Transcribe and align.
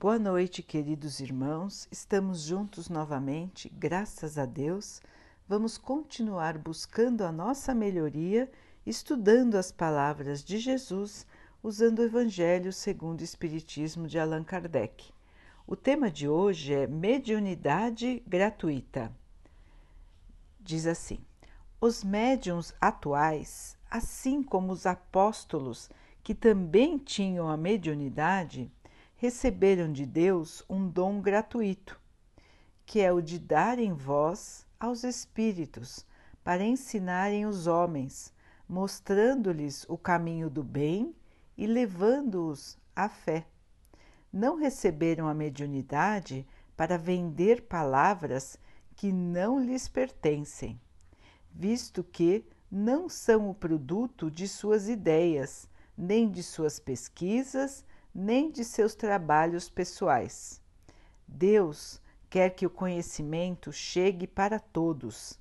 Boa 0.00 0.18
noite, 0.18 0.62
queridos 0.62 1.20
irmãos. 1.20 1.86
Estamos 1.92 2.40
juntos 2.40 2.88
novamente, 2.88 3.68
graças 3.68 4.38
a 4.38 4.46
Deus. 4.46 5.02
Vamos 5.46 5.76
continuar 5.76 6.56
buscando 6.56 7.20
a 7.20 7.30
nossa 7.30 7.74
melhoria, 7.74 8.50
estudando 8.86 9.56
as 9.56 9.70
palavras 9.70 10.42
de 10.42 10.56
Jesus, 10.56 11.26
usando 11.62 11.98
o 11.98 12.04
Evangelho 12.04 12.72
segundo 12.72 13.20
o 13.20 13.24
Espiritismo 13.24 14.08
de 14.08 14.18
Allan 14.18 14.42
Kardec. 14.42 15.12
O 15.66 15.76
tema 15.76 16.10
de 16.10 16.26
hoje 16.26 16.72
é 16.72 16.86
mediunidade 16.86 18.22
gratuita. 18.26 19.12
Diz 20.58 20.86
assim: 20.86 21.18
Os 21.78 22.02
médiums 22.02 22.72
atuais, 22.80 23.76
assim 23.90 24.42
como 24.42 24.72
os 24.72 24.86
apóstolos 24.86 25.90
que 26.22 26.34
também 26.34 26.96
tinham 26.96 27.50
a 27.50 27.56
mediunidade, 27.58 28.72
receberam 29.20 29.92
de 29.92 30.06
Deus 30.06 30.64
um 30.66 30.88
dom 30.88 31.20
gratuito, 31.20 32.00
que 32.86 33.00
é 33.00 33.12
o 33.12 33.20
de 33.20 33.38
darem 33.38 33.92
voz 33.92 34.66
aos 34.78 35.04
espíritos 35.04 36.06
para 36.42 36.64
ensinarem 36.64 37.44
os 37.44 37.66
homens, 37.66 38.32
mostrando-lhes 38.66 39.84
o 39.90 39.98
caminho 39.98 40.48
do 40.48 40.64
bem 40.64 41.14
e 41.54 41.66
levando-os 41.66 42.78
à 42.96 43.10
fé. 43.10 43.46
Não 44.32 44.56
receberam 44.56 45.28
a 45.28 45.34
mediunidade 45.34 46.46
para 46.74 46.96
vender 46.96 47.60
palavras 47.66 48.56
que 48.96 49.12
não 49.12 49.62
lhes 49.62 49.86
pertencem, 49.86 50.80
visto 51.52 52.02
que 52.02 52.42
não 52.70 53.06
são 53.06 53.50
o 53.50 53.54
produto 53.54 54.30
de 54.30 54.48
suas 54.48 54.88
ideias, 54.88 55.68
nem 55.94 56.30
de 56.30 56.42
suas 56.42 56.80
pesquisas, 56.80 57.84
nem 58.20 58.50
de 58.50 58.64
seus 58.64 58.94
trabalhos 58.94 59.70
pessoais. 59.70 60.60
Deus 61.26 62.00
quer 62.28 62.50
que 62.50 62.66
o 62.66 62.70
conhecimento 62.70 63.72
chegue 63.72 64.26
para 64.26 64.60
todos. 64.60 65.40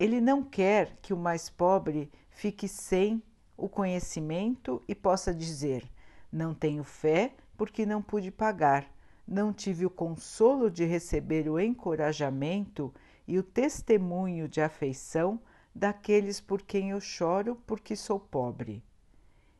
Ele 0.00 0.22
não 0.22 0.42
quer 0.42 0.96
que 1.02 1.12
o 1.12 1.18
mais 1.18 1.50
pobre 1.50 2.10
fique 2.30 2.66
sem 2.66 3.22
o 3.58 3.68
conhecimento 3.68 4.82
e 4.88 4.94
possa 4.94 5.34
dizer: 5.34 5.84
Não 6.32 6.54
tenho 6.54 6.82
fé 6.82 7.34
porque 7.58 7.84
não 7.84 8.00
pude 8.00 8.30
pagar, 8.30 8.90
não 9.28 9.52
tive 9.52 9.84
o 9.84 9.90
consolo 9.90 10.70
de 10.70 10.84
receber 10.84 11.46
o 11.46 11.60
encorajamento 11.60 12.92
e 13.28 13.38
o 13.38 13.42
testemunho 13.42 14.48
de 14.48 14.62
afeição 14.62 15.38
daqueles 15.74 16.40
por 16.40 16.62
quem 16.62 16.90
eu 16.90 17.00
choro 17.00 17.54
porque 17.66 17.94
sou 17.94 18.18
pobre. 18.18 18.82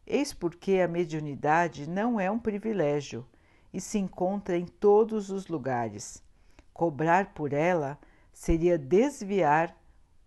Eis 0.07 0.33
porque 0.33 0.81
a 0.81 0.89
mediunidade 0.89 1.89
não 1.89 2.21
é 2.21 2.31
um 2.31 2.39
privilégio 2.39 3.27
e 3.73 3.81
se 3.81 3.99
encontra 3.99 4.57
em 4.57 4.67
todos 4.67 5.31
os 5.31 5.49
lugares. 5.49 6.23
Cobrar 6.73 7.33
por 7.33 7.53
ela 7.53 7.99
seria 8.33 8.77
desviar 8.77 9.77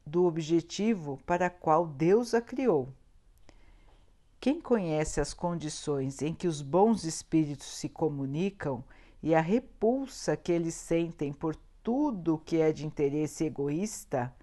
do 0.05 0.25
objetivo 0.25 1.19
para 1.25 1.49
qual 1.49 1.85
Deus 1.85 2.33
a 2.33 2.41
criou. 2.41 2.89
Quem 4.39 4.61
conhece 4.61 5.19
as 5.19 5.33
condições 5.33 6.21
em 6.21 6.33
que 6.33 6.47
os 6.47 6.61
bons 6.61 7.03
espíritos 7.03 7.67
se 7.77 7.89
comunicam 7.89 8.83
e 9.21 9.35
a 9.35 9.41
repulsa 9.41 10.37
que 10.37 10.51
eles 10.51 10.75
sentem 10.75 11.33
por 11.33 11.55
tudo 11.83 12.41
que 12.45 12.57
é 12.57 12.71
de 12.71 12.85
interesse 12.85 13.45
egoísta, 13.45 14.33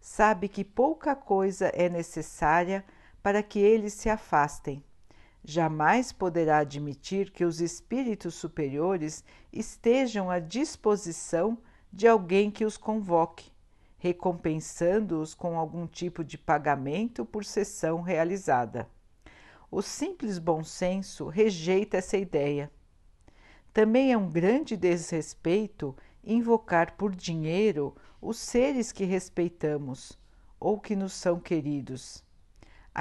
sabe 0.00 0.48
que 0.48 0.64
pouca 0.64 1.16
coisa 1.16 1.66
é 1.68 1.88
necessária 1.88 2.84
para 3.22 3.42
que 3.42 3.58
eles 3.58 3.92
se 3.92 4.08
afastem. 4.08 4.82
Jamais 5.42 6.12
poderá 6.12 6.58
admitir 6.58 7.30
que 7.30 7.44
os 7.44 7.60
espíritos 7.60 8.34
superiores 8.34 9.24
estejam 9.52 10.30
à 10.30 10.38
disposição 10.38 11.58
de 11.92 12.06
alguém 12.06 12.50
que 12.50 12.64
os 12.64 12.76
convoque, 12.76 13.50
recompensando-os 13.98 15.34
com 15.34 15.58
algum 15.58 15.86
tipo 15.86 16.22
de 16.22 16.36
pagamento 16.36 17.24
por 17.24 17.44
sessão 17.44 18.02
realizada. 18.02 18.88
O 19.70 19.82
simples 19.82 20.38
bom 20.38 20.62
senso 20.62 21.28
rejeita 21.28 21.96
essa 21.96 22.16
ideia. 22.16 22.70
Também 23.72 24.12
é 24.12 24.18
um 24.18 24.28
grande 24.28 24.76
desrespeito 24.76 25.96
invocar 26.24 26.96
por 26.96 27.14
dinheiro 27.14 27.94
os 28.20 28.38
seres 28.38 28.92
que 28.92 29.04
respeitamos 29.04 30.18
ou 30.58 30.78
que 30.78 30.94
nos 30.96 31.12
são 31.12 31.38
queridos. 31.40 32.24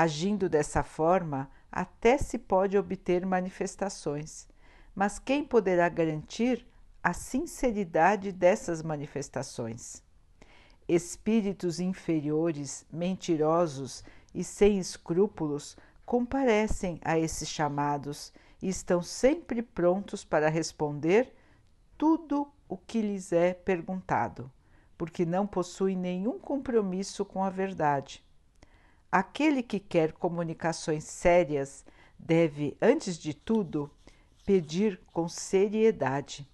Agindo 0.01 0.47
dessa 0.47 0.81
forma, 0.81 1.51
até 1.69 2.17
se 2.17 2.37
pode 2.37 2.77
obter 2.77 3.25
manifestações, 3.25 4.47
mas 4.95 5.19
quem 5.19 5.43
poderá 5.43 5.89
garantir 5.89 6.65
a 7.03 7.11
sinceridade 7.11 8.31
dessas 8.31 8.81
manifestações? 8.81 10.01
Espíritos 10.87 11.81
inferiores, 11.81 12.85
mentirosos 12.89 14.01
e 14.33 14.41
sem 14.41 14.79
escrúpulos 14.79 15.75
comparecem 16.05 17.01
a 17.03 17.19
esses 17.19 17.49
chamados 17.49 18.31
e 18.61 18.69
estão 18.69 19.03
sempre 19.03 19.61
prontos 19.61 20.23
para 20.23 20.47
responder 20.47 21.35
tudo 21.97 22.49
o 22.69 22.77
que 22.77 23.01
lhes 23.01 23.33
é 23.33 23.53
perguntado, 23.53 24.49
porque 24.97 25.25
não 25.25 25.45
possuem 25.45 25.97
nenhum 25.97 26.39
compromisso 26.39 27.25
com 27.25 27.43
a 27.43 27.49
verdade 27.49 28.23
Aquele 29.11 29.63
que 29.63 29.79
quer 29.79 30.11
comunicações 30.11 31.03
sérias 31.03 31.83
deve, 32.17 32.77
antes 32.79 33.17
de 33.17 33.33
tudo, 33.33 33.89
pedir 34.45 34.99
com 35.11 35.27
seriedade. 35.27 36.47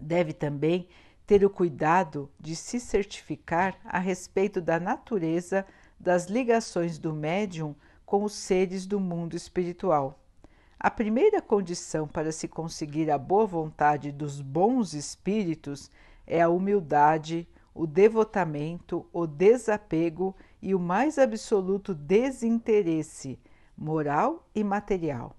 Deve 0.00 0.32
também 0.32 0.88
ter 1.26 1.44
o 1.44 1.50
cuidado 1.50 2.30
de 2.40 2.56
se 2.56 2.80
certificar 2.80 3.78
a 3.84 3.98
respeito 3.98 4.60
da 4.62 4.80
natureza 4.80 5.66
das 6.00 6.26
ligações 6.26 6.98
do 6.98 7.12
médium 7.12 7.74
com 8.06 8.24
os 8.24 8.32
seres 8.32 8.86
do 8.86 8.98
mundo 8.98 9.36
espiritual. 9.36 10.18
A 10.80 10.90
primeira 10.90 11.40
condição 11.40 12.08
para 12.08 12.32
se 12.32 12.48
conseguir 12.48 13.10
a 13.10 13.18
boa 13.18 13.46
vontade 13.46 14.10
dos 14.10 14.40
bons 14.40 14.94
espíritos 14.94 15.90
é 16.26 16.40
a 16.40 16.48
humildade, 16.48 17.46
o 17.74 17.86
devotamento, 17.86 19.06
o 19.12 19.26
desapego 19.26 20.34
e 20.62 20.74
o 20.74 20.78
mais 20.78 21.18
absoluto 21.18 21.92
desinteresse 21.92 23.38
moral 23.76 24.48
e 24.54 24.62
material. 24.62 25.36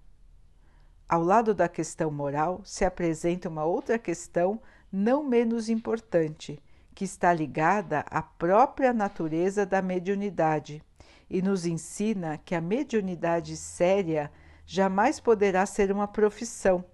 Ao 1.07 1.23
lado 1.23 1.53
da 1.53 1.69
questão 1.69 2.11
moral 2.11 2.61
se 2.65 2.83
apresenta 2.83 3.47
uma 3.47 3.63
outra 3.63 3.97
questão 3.97 4.59
não 4.91 5.23
menos 5.23 5.69
importante, 5.69 6.61
que 6.93 7.05
está 7.05 7.33
ligada 7.33 8.01
à 8.01 8.21
própria 8.21 8.93
natureza 8.93 9.65
da 9.65 9.81
mediunidade 9.81 10.83
e 11.29 11.41
nos 11.41 11.65
ensina 11.65 12.37
que 12.37 12.53
a 12.53 12.61
mediunidade 12.61 13.55
séria 13.57 14.31
jamais 14.65 15.19
poderá 15.19 15.65
ser 15.65 15.91
uma 15.91 16.07
profissão, 16.07 16.85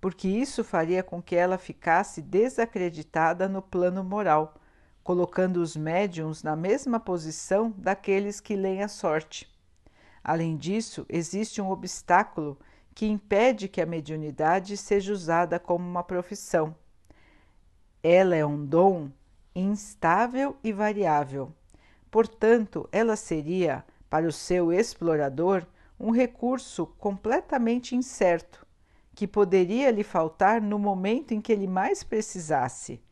porque 0.00 0.28
isso 0.28 0.62
faria 0.62 1.02
com 1.02 1.22
que 1.22 1.36
ela 1.36 1.56
ficasse 1.56 2.20
desacreditada 2.20 3.48
no 3.48 3.62
plano 3.62 4.04
moral 4.04 4.59
colocando 5.10 5.56
os 5.56 5.74
médiums 5.74 6.44
na 6.44 6.54
mesma 6.54 7.00
posição 7.00 7.74
daqueles 7.76 8.38
que 8.38 8.54
leem 8.54 8.80
a 8.80 8.86
sorte. 8.86 9.52
Além 10.22 10.56
disso, 10.56 11.04
existe 11.08 11.60
um 11.60 11.68
obstáculo 11.68 12.56
que 12.94 13.06
impede 13.06 13.66
que 13.66 13.80
a 13.80 13.86
mediunidade 13.86 14.76
seja 14.76 15.12
usada 15.12 15.58
como 15.58 15.84
uma 15.84 16.04
profissão. 16.04 16.76
Ela 18.00 18.36
é 18.36 18.46
um 18.46 18.64
dom 18.64 19.10
instável 19.52 20.56
e 20.62 20.72
variável. 20.72 21.52
Portanto, 22.08 22.88
ela 22.92 23.16
seria, 23.16 23.84
para 24.08 24.28
o 24.28 24.32
seu 24.32 24.72
explorador, 24.72 25.66
um 25.98 26.12
recurso 26.12 26.86
completamente 26.86 27.96
incerto, 27.96 28.64
que 29.16 29.26
poderia 29.26 29.90
lhe 29.90 30.04
faltar 30.04 30.62
no 30.62 30.78
momento 30.78 31.34
em 31.34 31.40
que 31.40 31.52
ele 31.52 31.66
mais 31.66 32.04
precisasse 32.04 33.02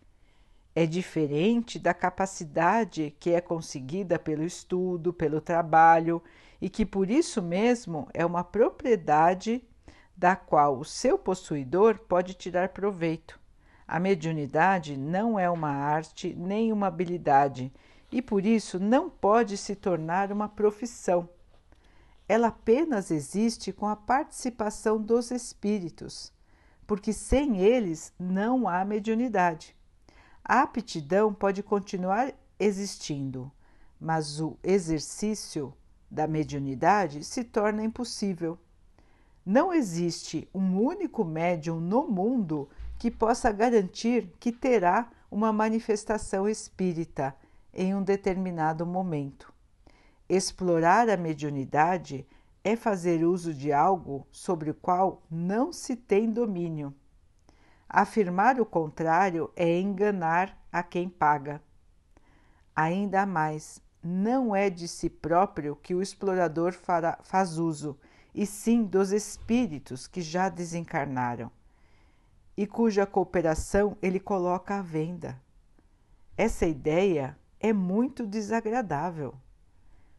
é 0.81 0.87
diferente 0.87 1.77
da 1.77 1.93
capacidade 1.93 3.13
que 3.19 3.31
é 3.31 3.41
conseguida 3.41 4.17
pelo 4.17 4.45
estudo, 4.45 5.13
pelo 5.13 5.41
trabalho 5.41 6.23
e 6.61 6.71
que 6.71 6.87
por 6.87 7.11
isso 7.11 7.43
mesmo 7.43 8.07
é 8.15 8.25
uma 8.25 8.45
propriedade 8.45 9.61
da 10.17 10.37
qual 10.37 10.79
o 10.79 10.85
seu 10.85 11.19
possuidor 11.19 11.99
pode 11.99 12.35
tirar 12.35 12.69
proveito. 12.69 13.41
A 13.89 13.99
mediunidade 13.99 14.97
não 14.97 15.37
é 15.37 15.51
uma 15.51 15.71
arte 15.71 16.33
nem 16.39 16.73
uma 16.73 16.87
habilidade 16.87 17.73
e 18.13 18.23
por 18.23 18.47
isso 18.47 18.79
não 18.79 19.11
pode 19.11 19.57
se 19.57 19.75
tornar 19.75 20.31
uma 20.31 20.49
profissão. 20.49 21.29
Ela 22.29 22.49
apenas 22.49 23.11
existe 23.11 23.73
com 23.73 23.89
a 23.89 23.97
participação 23.97 25.03
dos 25.03 25.33
espíritos, 25.33 26.33
porque 26.87 27.13
sem 27.13 27.59
eles 27.59 28.13
não 28.17 28.69
há 28.69 28.85
mediunidade. 28.85 29.77
A 30.51 30.63
aptidão 30.63 31.35
pode 31.35 31.63
continuar 31.63 32.33
existindo, 32.59 33.53
mas 34.01 34.41
o 34.41 34.57
exercício 34.65 35.75
da 36.11 36.27
mediunidade 36.27 37.23
se 37.23 37.45
torna 37.45 37.85
impossível. 37.85 38.59
Não 39.45 39.75
existe 39.75 40.49
um 40.55 40.81
único 40.81 41.23
médium 41.23 41.79
no 41.79 42.09
mundo 42.09 42.67
que 42.99 43.11
possa 43.11 43.53
garantir 43.53 44.33
que 44.41 44.51
terá 44.51 45.11
uma 45.31 45.53
manifestação 45.53 46.49
espírita 46.49 47.37
em 47.75 47.95
um 47.95 48.03
determinado 48.03 48.87
momento. 48.87 49.53
Explorar 50.27 51.11
a 51.11 51.17
mediunidade 51.19 52.27
é 52.65 52.75
fazer 52.75 53.23
uso 53.23 53.53
de 53.53 53.71
algo 53.71 54.27
sobre 54.33 54.71
o 54.71 54.75
qual 54.75 55.23
não 55.31 55.75
se 55.75 55.95
tem 55.95 56.31
domínio. 56.31 56.95
Afirmar 57.89 58.61
o 58.61 58.67
contrário 58.67 59.51
é 59.57 59.81
enganar 59.81 60.57
a 60.71 60.83
quem 60.83 61.09
paga. 61.09 61.63
Ainda 62.77 63.25
mais, 63.25 63.81
não 64.03 64.55
é 64.55 64.69
de 64.69 64.87
si 64.87 65.09
próprio 65.09 65.75
que 65.77 65.95
o 65.95 66.03
explorador 66.03 66.73
fará, 66.73 67.19
faz 67.23 67.59
uso, 67.59 67.99
e 68.35 68.47
sim 68.47 68.85
dos 68.85 69.11
espíritos 69.11 70.07
que 70.07 70.21
já 70.21 70.49
desencarnaram 70.49 71.51
e 72.59 72.67
cuja 72.67 73.07
cooperação 73.07 73.97
ele 74.03 74.19
coloca 74.19 74.81
à 74.81 74.83
venda. 74.83 75.41
Essa 76.37 76.67
ideia 76.67 77.39
é 77.61 77.73
muito 77.73 78.27
desagradável. 78.27 79.33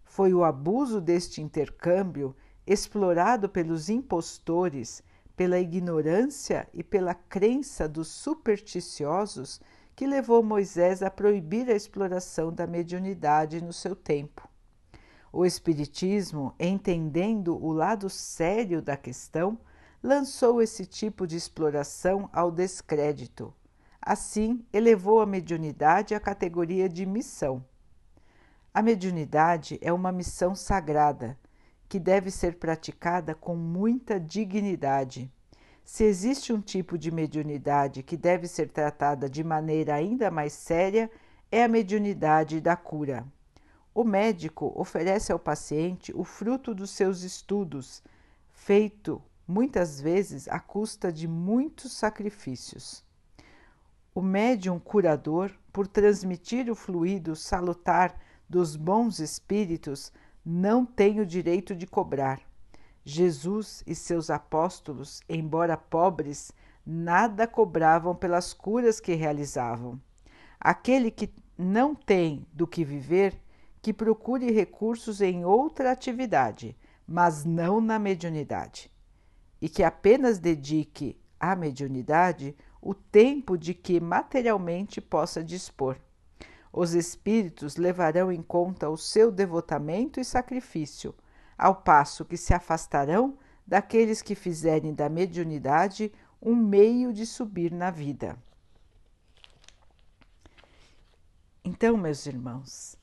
Foi 0.06 0.33
o 0.33 0.45
abuso 0.45 1.01
deste 1.01 1.42
intercâmbio 1.42 2.33
explorado 2.66 3.50
pelos 3.50 3.89
impostores, 3.89 5.04
pela 5.40 5.58
ignorância 5.58 6.68
e 6.74 6.84
pela 6.84 7.14
crença 7.14 7.88
dos 7.88 8.10
supersticiosos 8.10 9.62
que 9.96 10.06
levou 10.06 10.44
Moisés 10.44 11.02
a 11.02 11.10
proibir 11.10 11.70
a 11.70 11.74
exploração 11.74 12.52
da 12.52 12.68
mediunidade 12.68 13.64
no 13.64 13.72
seu 13.72 13.96
tempo. 13.96 14.46
O 15.32 15.46
Espiritismo, 15.46 16.54
entendendo 16.60 17.56
o 17.56 17.72
lado 17.72 18.10
sério 18.10 18.82
da 18.82 18.98
questão, 18.98 19.58
lançou 20.04 20.62
esse 20.62 20.86
tipo 20.86 21.26
de 21.26 21.38
exploração 21.38 22.30
ao 22.34 22.52
descrédito. 22.52 23.54
Assim, 24.02 24.62
elevou 24.74 25.22
a 25.22 25.26
mediunidade 25.26 26.14
à 26.14 26.20
categoria 26.20 26.90
de 26.90 27.06
missão. 27.06 27.64
A 28.74 28.82
mediunidade 28.82 29.80
é 29.82 29.94
uma 29.94 30.12
missão 30.12 30.54
sagrada 30.54 31.38
que 31.90 32.00
deve 32.00 32.30
ser 32.30 32.58
praticada 32.58 33.34
com 33.34 33.56
muita 33.56 34.20
dignidade. 34.20 35.30
Se 35.84 36.04
existe 36.04 36.54
um 36.54 36.62
tipo 36.62 37.00
de 37.00 37.10
mediunidade 37.10 38.04
que 38.04 38.16
deve 38.16 38.48
ser 38.48 38.70
tratada 38.70 39.28
de 39.28 39.44
maneira 39.44 39.96
ainda 39.96 40.30
mais 40.30 40.54
séria, 40.54 41.10
é 41.52 41.64
a 41.64 41.68
mediunidade 41.68 42.62
da 42.62 42.76
cura. 42.76 43.26
O 43.92 44.04
médico 44.04 44.72
oferece 44.76 45.32
ao 45.32 45.40
paciente 45.40 46.14
o 46.16 46.24
fruto 46.24 46.76
dos 46.76 46.92
seus 46.92 47.24
estudos, 47.24 48.04
feito 48.52 49.20
muitas 49.48 50.00
vezes 50.00 50.48
à 50.48 50.60
custa 50.60 51.12
de 51.12 51.28
muitos 51.28 51.92
sacrifícios. 51.94 53.04
O 54.14 54.22
médium 54.22 54.80
curador, 54.80 55.52
por 55.74 55.88
transmitir 55.88 56.70
o 56.70 56.76
fluido 56.76 57.36
salutar 57.36 58.16
dos 58.48 58.76
bons 58.76 59.20
espíritos, 59.20 60.14
não 60.51 60.84
tem 60.84 61.19
o 61.19 61.25
direito 61.28 61.75
de 61.75 61.86
cobrar. 61.86 62.42
Jesus 63.06 63.84
e 63.86 63.94
seus 63.94 64.31
apóstolos, 64.31 65.22
embora 65.30 65.78
pobres, 65.78 66.51
nada 66.84 67.46
cobravam 67.46 68.16
pelas 68.16 68.51
curas 68.51 69.00
que 69.00 69.13
realizavam. 69.13 70.01
Aquele 70.60 71.12
que 71.12 71.31
não 71.56 71.94
tem 71.94 72.48
do 72.51 72.66
que 72.66 72.84
viver, 72.84 73.40
que 73.80 73.94
procure 73.94 74.51
recursos 74.51 75.22
em 75.22 75.46
outra 75.46 75.92
atividade, 75.92 76.75
mas 77.06 77.45
não 77.45 77.80
na 77.80 78.00
mediunidade, 78.00 78.92
e 79.62 79.69
que 79.69 79.84
apenas 79.84 80.40
dedique 80.40 81.16
à 81.40 81.56
mediunidade 81.56 82.56
o 82.81 82.95
tempo 82.95 83.56
de 83.56 83.75
que 83.75 84.00
materialmente 84.00 85.00
possa 85.00 85.44
dispor. 85.44 85.95
Os 86.71 86.94
espíritos 86.94 87.75
levarão 87.75 88.31
em 88.31 88.42
conta 88.42 88.89
o 88.89 88.98
seu 88.98 89.31
devotamento 89.31 90.19
e 90.19 90.25
sacrifício 90.25 91.16
ao 91.57 91.75
passo 91.75 92.24
que 92.24 92.38
se 92.38 92.54
afastarão 92.54 93.38
daqueles 93.68 94.21
que 94.21 94.36
fizerem 94.36 94.94
da 94.94 95.10
mediunidade 95.10 96.12
um 96.42 96.56
meio 96.56 97.12
de 97.12 97.25
subir 97.25 97.71
na 97.71 97.92
vida. 97.92 98.38
Então, 101.63 101.98
meus 101.98 102.25
irmãos, 102.25 102.98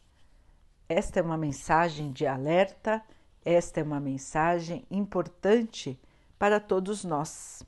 esta 0.88 1.20
é 1.20 1.22
uma 1.22 1.36
mensagem 1.36 2.10
de 2.10 2.26
alerta, 2.26 3.02
esta 3.44 3.80
é 3.80 3.82
uma 3.82 4.00
mensagem 4.00 4.86
importante 4.90 6.00
para 6.38 6.58
todos 6.58 7.04
nós. 7.04 7.62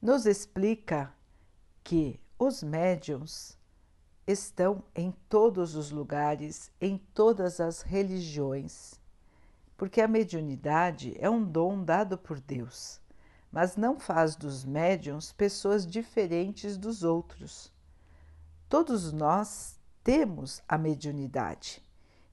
Nos 0.00 0.24
explica 0.24 1.12
que 1.82 2.20
os 2.38 2.62
médiums 2.62 3.58
estão 4.26 4.82
em 4.94 5.12
todos 5.28 5.74
os 5.74 5.90
lugares, 5.90 6.70
em 6.80 6.98
todas 7.14 7.60
as 7.60 7.82
religiões 7.82 9.00
porque 9.80 10.02
a 10.02 10.06
mediunidade 10.06 11.16
é 11.18 11.30
um 11.30 11.42
dom 11.42 11.82
dado 11.82 12.18
por 12.18 12.38
Deus, 12.38 13.00
mas 13.50 13.78
não 13.78 13.98
faz 13.98 14.36
dos 14.36 14.62
médiums 14.62 15.32
pessoas 15.32 15.86
diferentes 15.86 16.76
dos 16.76 17.02
outros. 17.02 17.72
Todos 18.68 19.10
nós 19.10 19.80
temos 20.04 20.60
a 20.68 20.76
mediunidade. 20.76 21.82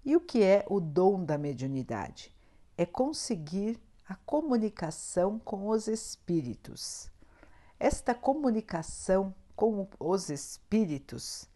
E 0.03 0.13
o 0.13 0.19
que 0.19 0.43
é 0.43 0.65
o 0.67 0.81
dom 0.81 1.23
da 1.23 1.37
mediunidade? 1.37 2.35
É 2.77 2.85
conseguir 2.85 3.79
a 4.05 4.15
comunicação 4.15 5.39
com 5.39 5.69
os 5.69 5.87
espíritos. 5.87 7.09
Esta 7.79 8.13
comunicação 8.13 9.33
com 9.55 9.87
os 9.97 10.29
espíritos, 10.29 11.47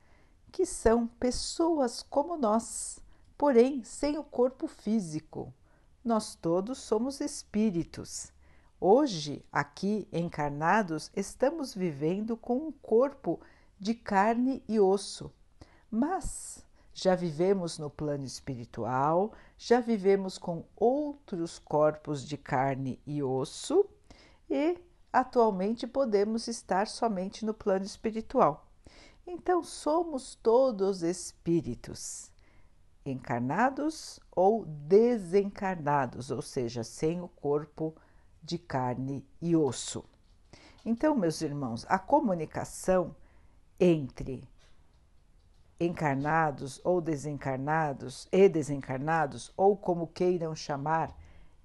que 0.52 0.66
são 0.66 1.08
pessoas 1.08 2.04
como 2.04 2.38
nós, 2.38 3.00
porém 3.38 3.84
sem 3.84 4.18
o 4.18 4.24
corpo 4.24 4.68
físico, 4.68 5.54
nós 6.04 6.36
todos 6.36 6.80
somos 6.80 7.22
espíritos. 7.22 8.32
Hoje, 8.80 9.46
aqui 9.52 10.08
encarnados, 10.12 11.12
estamos 11.16 11.74
vivendo 11.74 12.36
com 12.36 12.58
um 12.58 12.72
corpo 12.72 13.40
de 13.80 13.94
carne 13.94 14.64
e 14.68 14.80
osso, 14.80 15.32
mas 15.90 16.66
já 16.94 17.16
vivemos 17.16 17.78
no 17.78 17.90
plano 17.90 18.26
espiritual, 18.26 19.34
já 19.58 19.80
vivemos 19.80 20.38
com 20.38 20.66
outros 20.76 21.60
corpos 21.60 22.28
de 22.28 22.38
carne 22.38 23.00
e 23.06 23.24
osso 23.24 23.86
e 24.50 24.78
atualmente 25.14 25.88
podemos 25.88 26.48
estar 26.48 26.88
somente 26.88 27.46
no 27.46 27.54
plano 27.54 27.86
espiritual. 27.86 28.71
Então, 29.34 29.64
somos 29.64 30.36
todos 30.36 31.04
espíritos 31.04 32.30
encarnados 33.06 34.20
ou 34.30 34.66
desencarnados, 34.66 36.30
ou 36.30 36.42
seja, 36.42 36.84
sem 36.84 37.22
o 37.22 37.30
corpo 37.30 37.96
de 38.44 38.58
carne 38.58 39.26
e 39.42 39.56
osso. 39.56 40.04
Então, 40.86 41.16
meus 41.16 41.42
irmãos, 41.42 41.86
a 41.88 41.98
comunicação 41.98 43.16
entre 43.80 44.46
encarnados 45.80 46.82
ou 46.84 47.00
desencarnados 47.00 48.28
e 48.34 48.50
desencarnados, 48.50 49.54
ou 49.56 49.78
como 49.78 50.08
queiram 50.08 50.54
chamar, 50.54 51.18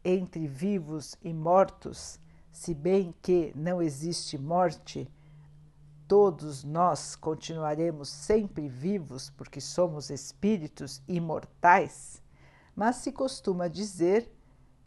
entre 0.05 0.47
vivos 0.47 1.17
e 1.21 1.35
mortos, 1.35 2.21
se 2.53 2.73
bem 2.73 3.13
que 3.21 3.53
não 3.57 3.83
existe 3.83 4.39
morte, 4.39 5.11
todos 6.09 6.63
nós 6.63 7.17
continuaremos 7.17 8.09
sempre 8.09 8.69
vivos 8.69 9.31
porque 9.31 9.61
somos 9.61 10.09
espíritos 10.11 11.03
imortais, 11.09 12.23
mas 12.75 12.97
se 12.97 13.11
costuma 13.11 13.69
dizer 13.69 14.33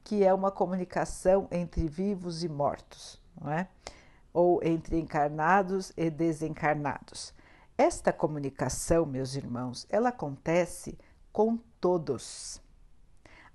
que 0.03 0.23
é 0.23 0.33
uma 0.33 0.51
comunicação 0.51 1.47
entre 1.51 1.87
vivos 1.87 2.43
e 2.43 2.49
mortos, 2.49 3.21
não 3.39 3.51
é? 3.51 3.67
Ou 4.33 4.63
entre 4.63 4.97
encarnados 4.97 5.91
e 5.97 6.09
desencarnados. 6.09 7.33
Esta 7.77 8.13
comunicação, 8.13 9.05
meus 9.05 9.35
irmãos, 9.35 9.85
ela 9.89 10.09
acontece 10.09 10.97
com 11.31 11.57
todos. 11.79 12.61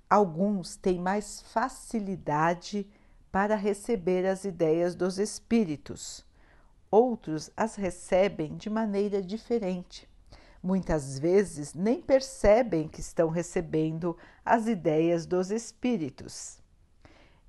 Alguns 0.09 0.75
têm 0.75 0.99
mais 0.99 1.41
facilidade 1.41 2.87
para 3.31 3.55
receber 3.55 4.25
as 4.25 4.45
ideias 4.45 4.95
dos 4.95 5.17
espíritos 5.17 6.24
outros 6.95 7.51
as 7.57 7.75
recebem 7.75 8.55
de 8.55 8.69
maneira 8.69 9.21
diferente. 9.21 10.09
Muitas 10.63 11.19
vezes 11.19 11.73
nem 11.73 12.01
percebem 12.01 12.87
que 12.87 13.01
estão 13.01 13.29
recebendo 13.29 14.17
as 14.43 14.65
ideias 14.67 15.25
dos 15.25 15.51
espíritos. 15.51 16.59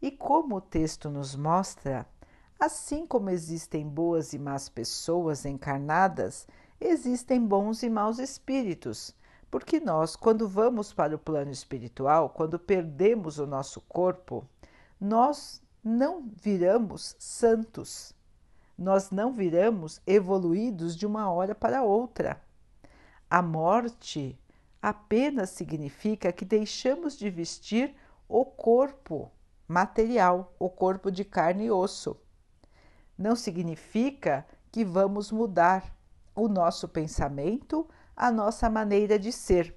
E 0.02 0.10
como 0.10 0.56
o 0.56 0.60
texto 0.60 1.08
nos 1.08 1.34
mostra, 1.34 2.06
assim 2.58 3.06
como 3.06 3.30
existem 3.30 3.88
boas 3.88 4.32
e 4.32 4.38
más 4.38 4.68
pessoas 4.68 5.46
encarnadas, 5.46 6.46
existem 6.80 7.40
bons 7.40 7.82
e 7.82 7.88
maus 7.88 8.18
espíritos. 8.18 9.14
Porque 9.50 9.80
nós, 9.80 10.16
quando 10.16 10.48
vamos 10.48 10.92
para 10.92 11.14
o 11.14 11.18
plano 11.18 11.52
espiritual, 11.52 12.30
quando 12.30 12.58
perdemos 12.58 13.38
o 13.38 13.46
nosso 13.46 13.80
corpo, 13.82 14.44
nós 15.00 15.62
não 15.82 16.28
viramos 16.42 17.14
santos. 17.18 18.15
Nós 18.76 19.10
não 19.10 19.32
viramos 19.32 20.00
evoluídos 20.06 20.94
de 20.96 21.06
uma 21.06 21.30
hora 21.30 21.54
para 21.54 21.82
outra. 21.82 22.40
A 23.28 23.40
morte 23.40 24.38
apenas 24.82 25.50
significa 25.50 26.32
que 26.32 26.44
deixamos 26.44 27.16
de 27.16 27.30
vestir 27.30 27.94
o 28.28 28.44
corpo 28.44 29.30
material, 29.66 30.54
o 30.58 30.68
corpo 30.68 31.10
de 31.10 31.24
carne 31.24 31.66
e 31.66 31.70
osso. 31.70 32.16
Não 33.16 33.34
significa 33.34 34.46
que 34.70 34.84
vamos 34.84 35.32
mudar 35.32 35.96
o 36.34 36.48
nosso 36.48 36.86
pensamento, 36.86 37.88
a 38.14 38.30
nossa 38.30 38.68
maneira 38.68 39.18
de 39.18 39.32
ser. 39.32 39.74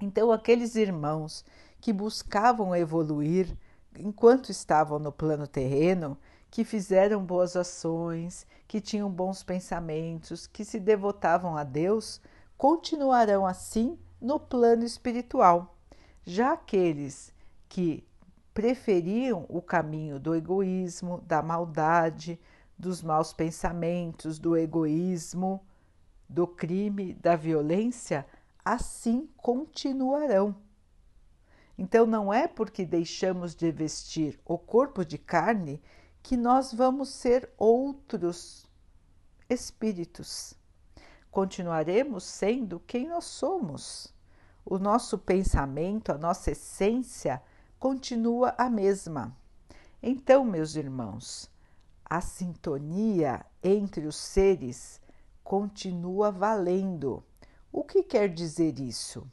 Então, 0.00 0.32
aqueles 0.32 0.74
irmãos 0.74 1.44
que 1.80 1.92
buscavam 1.92 2.74
evoluir 2.74 3.56
enquanto 3.98 4.50
estavam 4.50 4.98
no 4.98 5.12
plano 5.12 5.46
terreno, 5.46 6.16
que 6.52 6.64
fizeram 6.64 7.24
boas 7.24 7.56
ações, 7.56 8.46
que 8.68 8.78
tinham 8.78 9.10
bons 9.10 9.42
pensamentos, 9.42 10.46
que 10.46 10.66
se 10.66 10.78
devotavam 10.78 11.56
a 11.56 11.64
Deus, 11.64 12.20
continuarão 12.58 13.46
assim 13.46 13.98
no 14.20 14.38
plano 14.38 14.84
espiritual. 14.84 15.78
Já 16.26 16.52
aqueles 16.52 17.32
que 17.70 18.06
preferiam 18.52 19.46
o 19.48 19.62
caminho 19.62 20.20
do 20.20 20.34
egoísmo, 20.34 21.22
da 21.22 21.40
maldade, 21.42 22.38
dos 22.78 23.02
maus 23.02 23.32
pensamentos, 23.32 24.38
do 24.38 24.54
egoísmo, 24.54 25.64
do 26.28 26.46
crime, 26.46 27.14
da 27.14 27.34
violência, 27.34 28.26
assim 28.62 29.26
continuarão. 29.38 30.54
Então, 31.78 32.04
não 32.04 32.30
é 32.30 32.46
porque 32.46 32.84
deixamos 32.84 33.54
de 33.54 33.72
vestir 33.72 34.38
o 34.44 34.58
corpo 34.58 35.02
de 35.02 35.16
carne 35.16 35.80
que 36.22 36.36
nós 36.36 36.72
vamos 36.72 37.08
ser 37.08 37.50
outros 37.58 38.66
espíritos. 39.48 40.54
Continuaremos 41.30 42.24
sendo 42.24 42.80
quem 42.80 43.08
nós 43.08 43.24
somos. 43.24 44.14
O 44.64 44.78
nosso 44.78 45.18
pensamento, 45.18 46.12
a 46.12 46.18
nossa 46.18 46.52
essência 46.52 47.42
continua 47.78 48.54
a 48.56 48.70
mesma. 48.70 49.36
Então, 50.00 50.44
meus 50.44 50.76
irmãos, 50.76 51.50
a 52.04 52.20
sintonia 52.20 53.44
entre 53.62 54.06
os 54.06 54.16
seres 54.16 55.00
continua 55.42 56.30
valendo. 56.30 57.24
O 57.72 57.82
que 57.82 58.02
quer 58.02 58.28
dizer 58.28 58.78
isso? 58.78 59.26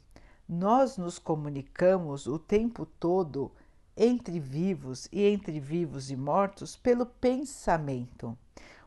Nós 0.48 0.96
nos 0.96 1.18
comunicamos 1.18 2.26
o 2.26 2.38
tempo 2.38 2.84
todo 2.84 3.52
entre 3.96 4.38
vivos 4.38 5.08
e 5.12 5.24
entre 5.24 5.60
vivos 5.60 6.10
e 6.10 6.16
mortos 6.16 6.76
pelo 6.76 7.06
pensamento. 7.06 8.36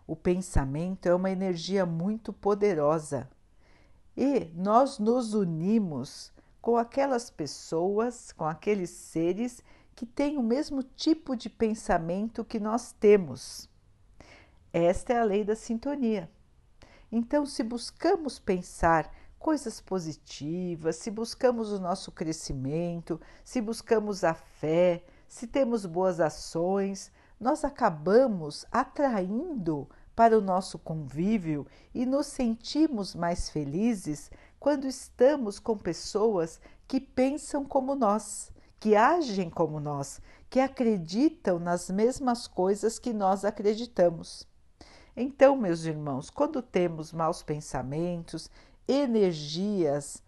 O 0.05 0.15
pensamento 0.15 1.07
é 1.07 1.15
uma 1.15 1.31
energia 1.31 1.85
muito 1.85 2.33
poderosa 2.33 3.29
e 4.15 4.45
nós 4.55 4.99
nos 4.99 5.33
unimos 5.33 6.31
com 6.61 6.77
aquelas 6.77 7.29
pessoas, 7.29 8.31
com 8.31 8.45
aqueles 8.45 8.89
seres 8.89 9.63
que 9.95 10.05
têm 10.05 10.37
o 10.37 10.43
mesmo 10.43 10.83
tipo 10.83 11.35
de 11.35 11.49
pensamento 11.49 12.45
que 12.45 12.59
nós 12.59 12.91
temos. 12.93 13.69
Esta 14.71 15.13
é 15.13 15.19
a 15.19 15.23
lei 15.23 15.43
da 15.43 15.55
sintonia. 15.55 16.29
Então, 17.11 17.45
se 17.45 17.61
buscamos 17.63 18.39
pensar 18.39 19.13
coisas 19.43 19.81
positivas, 19.81 20.95
se 20.95 21.11
buscamos 21.11 21.73
o 21.73 21.77
nosso 21.77 22.13
crescimento, 22.13 23.19
se 23.43 23.59
buscamos 23.59 24.23
a 24.23 24.33
fé, 24.33 25.03
se 25.27 25.45
temos 25.45 25.85
boas 25.85 26.21
ações, 26.21 27.11
nós 27.37 27.65
acabamos 27.65 28.65
atraindo 28.71 29.89
para 30.15 30.37
o 30.37 30.41
nosso 30.41 30.79
convívio 30.79 31.67
e 31.93 32.05
nos 32.05 32.27
sentimos 32.27 33.13
mais 33.13 33.49
felizes 33.49 34.31
quando 34.61 34.87
estamos 34.87 35.59
com 35.59 35.77
pessoas 35.77 36.61
que 36.87 37.01
pensam 37.01 37.65
como 37.65 37.95
nós, 37.95 38.49
que 38.79 38.95
agem 38.95 39.49
como 39.49 39.77
nós, 39.77 40.21
que 40.49 40.61
acreditam 40.61 41.59
nas 41.59 41.89
mesmas 41.89 42.47
coisas 42.47 42.97
que 42.97 43.11
nós 43.11 43.43
acreditamos. 43.43 44.47
Então, 45.17 45.57
meus 45.57 45.83
irmãos, 45.83 46.29
quando 46.29 46.61
temos 46.61 47.11
maus 47.11 47.43
pensamentos, 47.43 48.49
energias 48.87 50.23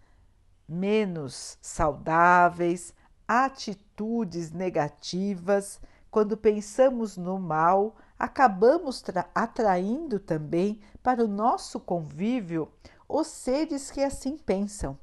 menos 0.68 1.58
saudáveis, 1.62 2.94
atitudes 3.28 4.52
negativas. 4.52 5.80
Quando 6.10 6.38
pensamos 6.38 7.18
no 7.18 7.40
mal, 7.40 7.96
acabamos 8.18 9.04
atraindo 9.34 10.20
também 10.20 10.80
para 11.04 11.24
o 11.24 11.28
nosso 11.28 11.80
convívio 11.80 12.72
os 13.08 13.28
seres 13.28 13.92
que 13.92 14.02
assim 14.02 14.38
pensam, 14.38 14.98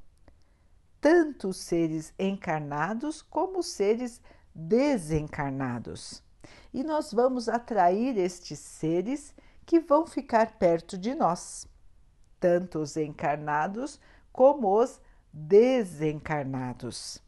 tanto 1.01 1.49
os 1.49 1.59
seres 1.59 2.13
encarnados 2.19 3.23
como 3.23 3.61
os 3.61 3.67
seres 3.67 4.21
desencarnados. 4.55 6.23
E 6.75 6.83
nós 6.83 7.13
vamos 7.13 7.49
atrair 7.49 8.19
estes 8.19 8.59
seres 8.59 9.35
que 9.65 9.79
vão 9.79 10.07
ficar 10.07 10.59
perto 10.59 10.99
de 10.99 11.15
nós 11.15 11.69
tanto 12.43 12.81
os 12.81 12.97
encarnados 12.97 14.01
como 14.33 14.83
os 14.83 15.01
desencarnados. 15.33 17.23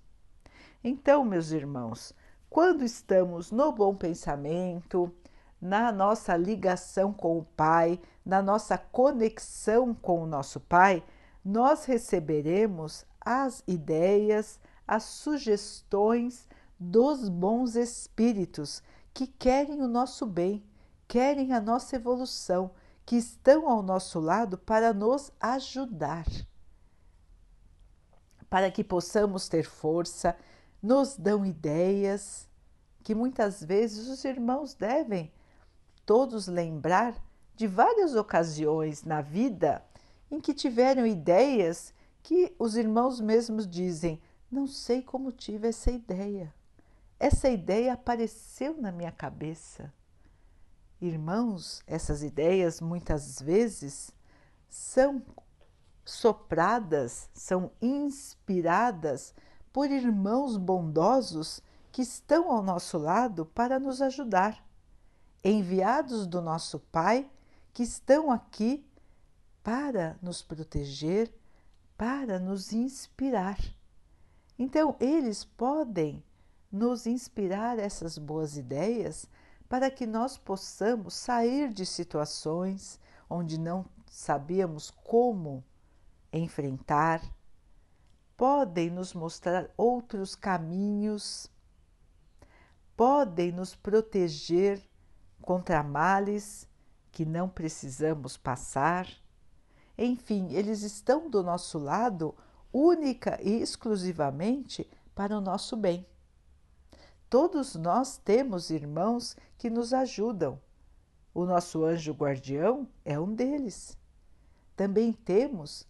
Então, 0.83 1.25
meus 1.25 1.53
irmãos, 1.53 2.13
quando 2.51 2.85
estamos 2.85 3.53
no 3.53 3.71
bom 3.71 3.95
pensamento, 3.95 5.15
na 5.63 5.93
nossa 5.93 6.37
ligação 6.37 7.13
com 7.13 7.39
o 7.39 7.45
Pai, 7.45 8.01
na 8.27 8.43
nossa 8.43 8.77
conexão 8.77 9.95
com 9.95 10.25
o 10.25 10.27
nosso 10.27 10.59
Pai, 10.59 11.05
nós 11.45 11.85
receberemos 11.85 13.07
as 13.21 13.63
ideias, 13.69 14.59
as 14.87 15.05
sugestões 15.05 16.49
dos 16.79 17.29
bons 17.29 17.77
espíritos 17.77 18.83
que 19.15 19.29
querem 19.29 19.81
o 19.81 19.87
nosso 19.87 20.27
bem, 20.27 20.61
querem 21.07 21.53
a 21.53 21.61
nossa 21.61 21.95
evolução, 21.95 22.73
que 23.05 23.17
estão 23.17 23.69
ao 23.69 23.83
nosso 23.83 24.19
lado 24.19 24.57
para 24.57 24.93
nos 24.93 25.31
ajudar, 25.41 26.27
para 28.49 28.71
que 28.71 28.83
possamos 28.83 29.49
ter 29.49 29.65
força, 29.65 30.37
nos 30.83 31.17
dão 31.17 31.45
ideias 31.45 32.49
que 33.03 33.15
muitas 33.15 33.63
vezes 33.63 34.09
os 34.09 34.25
irmãos 34.25 34.75
devem 34.75 35.33
todos 36.07 36.47
lembrar 36.47 37.15
de 37.55 37.67
várias 37.67 38.15
ocasiões 38.15 39.05
na 39.05 39.21
vida 39.21 39.85
em 40.31 40.41
que 40.41 40.55
tiveram 40.55 41.07
ideias 41.07 41.93
que 42.23 42.55
os 42.59 42.77
irmãos 42.77 43.21
mesmos 43.21 43.67
dizem: 43.67 44.21
Não 44.51 44.67
sei 44.67 45.03
como 45.03 45.31
tive 45.31 45.69
essa 45.69 45.91
ideia. 45.91 46.53
Essa 47.21 47.49
ideia 47.49 47.93
apareceu 47.93 48.77
na 48.81 48.91
minha 48.91 49.13
cabeça. 49.13 49.93
Irmãos, 51.05 51.83
essas 51.87 52.23
ideias 52.23 52.81
muitas 52.81 53.39
vezes 53.39 54.11
são 54.71 55.23
sopradas, 56.03 57.29
são 57.35 57.71
inspiradas 57.83 59.35
por 59.71 59.91
irmãos 59.91 60.57
bondosos 60.57 61.61
que 61.93 62.01
estão 62.01 62.51
ao 62.51 62.63
nosso 62.63 62.97
lado 62.97 63.45
para 63.45 63.79
nos 63.79 64.01
ajudar, 64.01 64.67
enviados 65.45 66.27
do 66.27 66.41
nosso 66.41 66.79
Pai 66.81 67.31
que 67.75 67.83
estão 67.83 68.31
aqui 68.31 68.83
para 69.63 70.17
nos 70.23 70.41
proteger, 70.41 71.31
para 71.99 72.39
nos 72.39 72.73
inspirar. 72.73 73.59
Então, 74.59 74.97
eles 74.99 75.45
podem 75.45 76.25
nos 76.73 77.07
inspirar 77.07 77.79
essas 77.79 78.17
boas 78.17 78.57
ideias 78.57 79.29
para 79.69 79.91
que 79.91 80.07
nós 80.07 80.37
possamos 80.37 81.15
sair 81.15 81.73
de 81.73 81.87
situações 81.87 82.99
onde 83.29 83.59
não 83.59 83.87
sabíamos 84.07 84.91
como 84.91 85.65
enfrentar, 86.33 87.23
podem 88.37 88.91
nos 88.91 89.15
mostrar 89.15 89.71
outros 89.77 90.35
caminhos, 90.35 91.51
podem 92.97 93.53
nos 93.53 93.75
proteger 93.75 94.83
contra 95.41 95.83
males 95.83 96.69
que 97.11 97.25
não 97.25 97.49
precisamos 97.49 98.37
passar. 98.37 99.09
Enfim, 99.97 100.53
eles 100.53 100.83
estão 100.83 101.31
do 101.31 101.43
nosso 101.43 101.79
lado 101.79 102.35
única 102.73 103.39
e 103.43 103.61
exclusivamente 103.61 104.89
para 105.15 105.37
o 105.37 105.41
nosso 105.41 105.77
bem. 105.77 106.05
Todos 107.35 107.75
nós 107.75 108.17
temos 108.17 108.71
irmãos 108.71 109.37
que 109.59 109.69
nos 109.69 109.93
ajudam. 109.93 110.57
O 111.35 111.45
nosso 111.45 111.85
anjo 111.85 112.13
guardião 112.13 112.87
é 113.05 113.19
um 113.19 113.35
deles. 113.35 113.99
Também 114.77 115.13
temos 115.13 115.85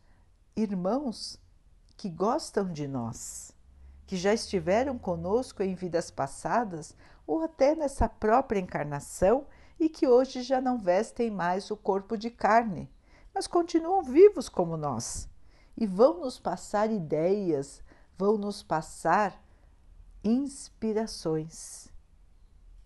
irmãos 0.57 1.39
que 1.99 2.09
gostam 2.09 2.73
de 2.73 2.89
nós, 2.89 3.55
que 4.07 4.17
já 4.17 4.33
estiveram 4.33 4.97
conosco 4.97 5.63
em 5.63 5.75
vidas 5.75 6.11
passadas 6.11 6.97
ou 7.27 7.43
até 7.43 7.75
nessa 7.75 8.09
própria 8.09 8.59
encarnação 8.59 9.47
e 9.79 9.91
que 9.91 10.09
hoje 10.09 10.41
já 10.41 10.63
não 10.63 10.79
vestem 10.79 11.31
mais 11.31 11.71
o 11.71 11.77
corpo 11.77 12.17
de 12.17 12.31
carne, 12.31 12.91
mas 13.35 13.47
continuam 13.47 14.03
vivos 14.03 14.49
como 14.49 14.79
nós 14.79 15.29
e 15.77 15.87
vão 15.87 16.21
nos 16.21 16.39
passar 16.39 16.91
ideias, 16.91 17.83
vão 18.17 18.39
nos 18.39 18.63
passar 18.63 19.44
inspirações. 20.25 21.93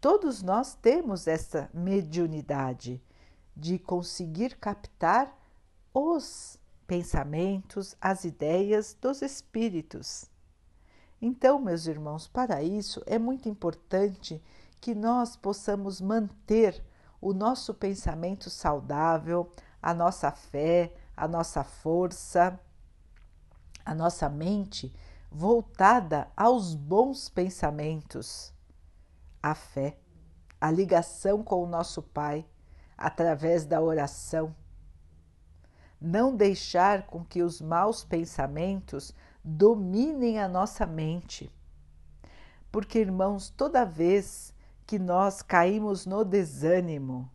Todos 0.01 0.43
nós 0.43 0.75
temos 0.75 1.27
essa 1.27 1.71
mediunidade 1.73 3.01
de 3.57 3.79
conseguir 3.79 4.57
captar 4.57 5.37
os 5.95 6.59
pensamentos, 6.87 7.97
as 8.01 8.25
ideias 8.25 8.97
dos 9.01 9.23
espíritos. 9.23 10.27
Então, 11.21 11.59
meus 11.59 11.87
irmãos, 11.87 12.29
para 12.29 12.63
isso 12.63 13.03
é 13.07 13.19
muito 13.19 13.49
importante 13.49 14.43
que 14.81 14.95
nós 14.95 15.37
possamos 15.37 16.01
manter 16.01 16.83
o 17.21 17.33
nosso 17.33 17.75
pensamento 17.75 18.49
saudável, 18.49 19.51
a 19.83 19.93
nossa 19.93 20.31
fé, 20.31 20.95
a 21.17 21.27
nossa 21.27 21.65
força, 21.65 22.59
a 23.85 23.95
nossa 23.95 24.29
mente 24.29 24.95
voltada 25.31 26.29
aos 26.37 26.75
bons 26.75 27.29
pensamentos, 27.29 28.53
a 29.43 29.55
fé, 29.55 29.99
a 30.61 30.71
ligação 30.71 31.43
com 31.43 31.63
o 31.63 31.67
nosso 31.67 32.03
Pai 32.03 32.47
através 32.97 33.65
da 33.65 33.81
oração. 33.81 34.55
Não 36.01 36.35
deixar 36.35 37.07
com 37.07 37.25
que 37.25 37.43
os 37.43 37.61
maus 37.61 38.05
pensamentos 38.05 39.15
dominem 39.45 40.39
a 40.39 40.49
nossa 40.49 40.87
mente. 40.87 41.51
Porque, 42.71 42.99
irmãos, 42.99 43.51
toda 43.51 43.85
vez 43.85 44.55
que 44.87 44.99
nós 44.99 45.43
caímos 45.43 46.07
no 46.07 46.25
desânimo, 46.25 47.31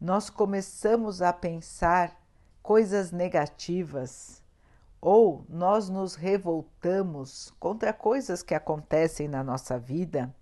nós 0.00 0.30
começamos 0.30 1.20
a 1.22 1.32
pensar 1.32 2.20
coisas 2.62 3.10
negativas 3.10 4.39
ou 5.00 5.44
nós 5.48 5.88
nos 5.88 6.14
revoltamos 6.14 7.52
contra 7.58 7.92
coisas 7.92 8.42
que 8.42 8.54
acontecem 8.54 9.28
na 9.28 9.42
nossa 9.42 9.78
vida 9.78 10.34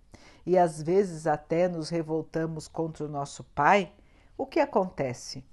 e 0.44 0.58
às 0.58 0.82
vezes 0.82 1.26
até 1.26 1.68
nos 1.68 1.88
revoltamos 1.88 2.66
contra 2.66 3.04
o 3.04 3.08
nosso 3.08 3.44
pai, 3.44 3.92
o 4.36 4.46
que 4.46 4.60
acontece? 4.60 5.44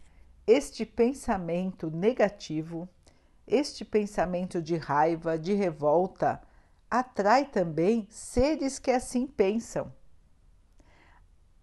Este 0.48 0.86
pensamento 0.86 1.90
negativo 1.92 2.88
este 3.48 3.86
pensamento 3.86 4.62
de 4.62 4.76
raiva, 4.76 5.38
de 5.38 5.54
revolta, 5.54 6.42
atrai 6.90 7.46
também 7.46 8.08
seres 8.10 8.80
que 8.80 8.90
assim 8.90 9.28
pensam. 9.28 9.94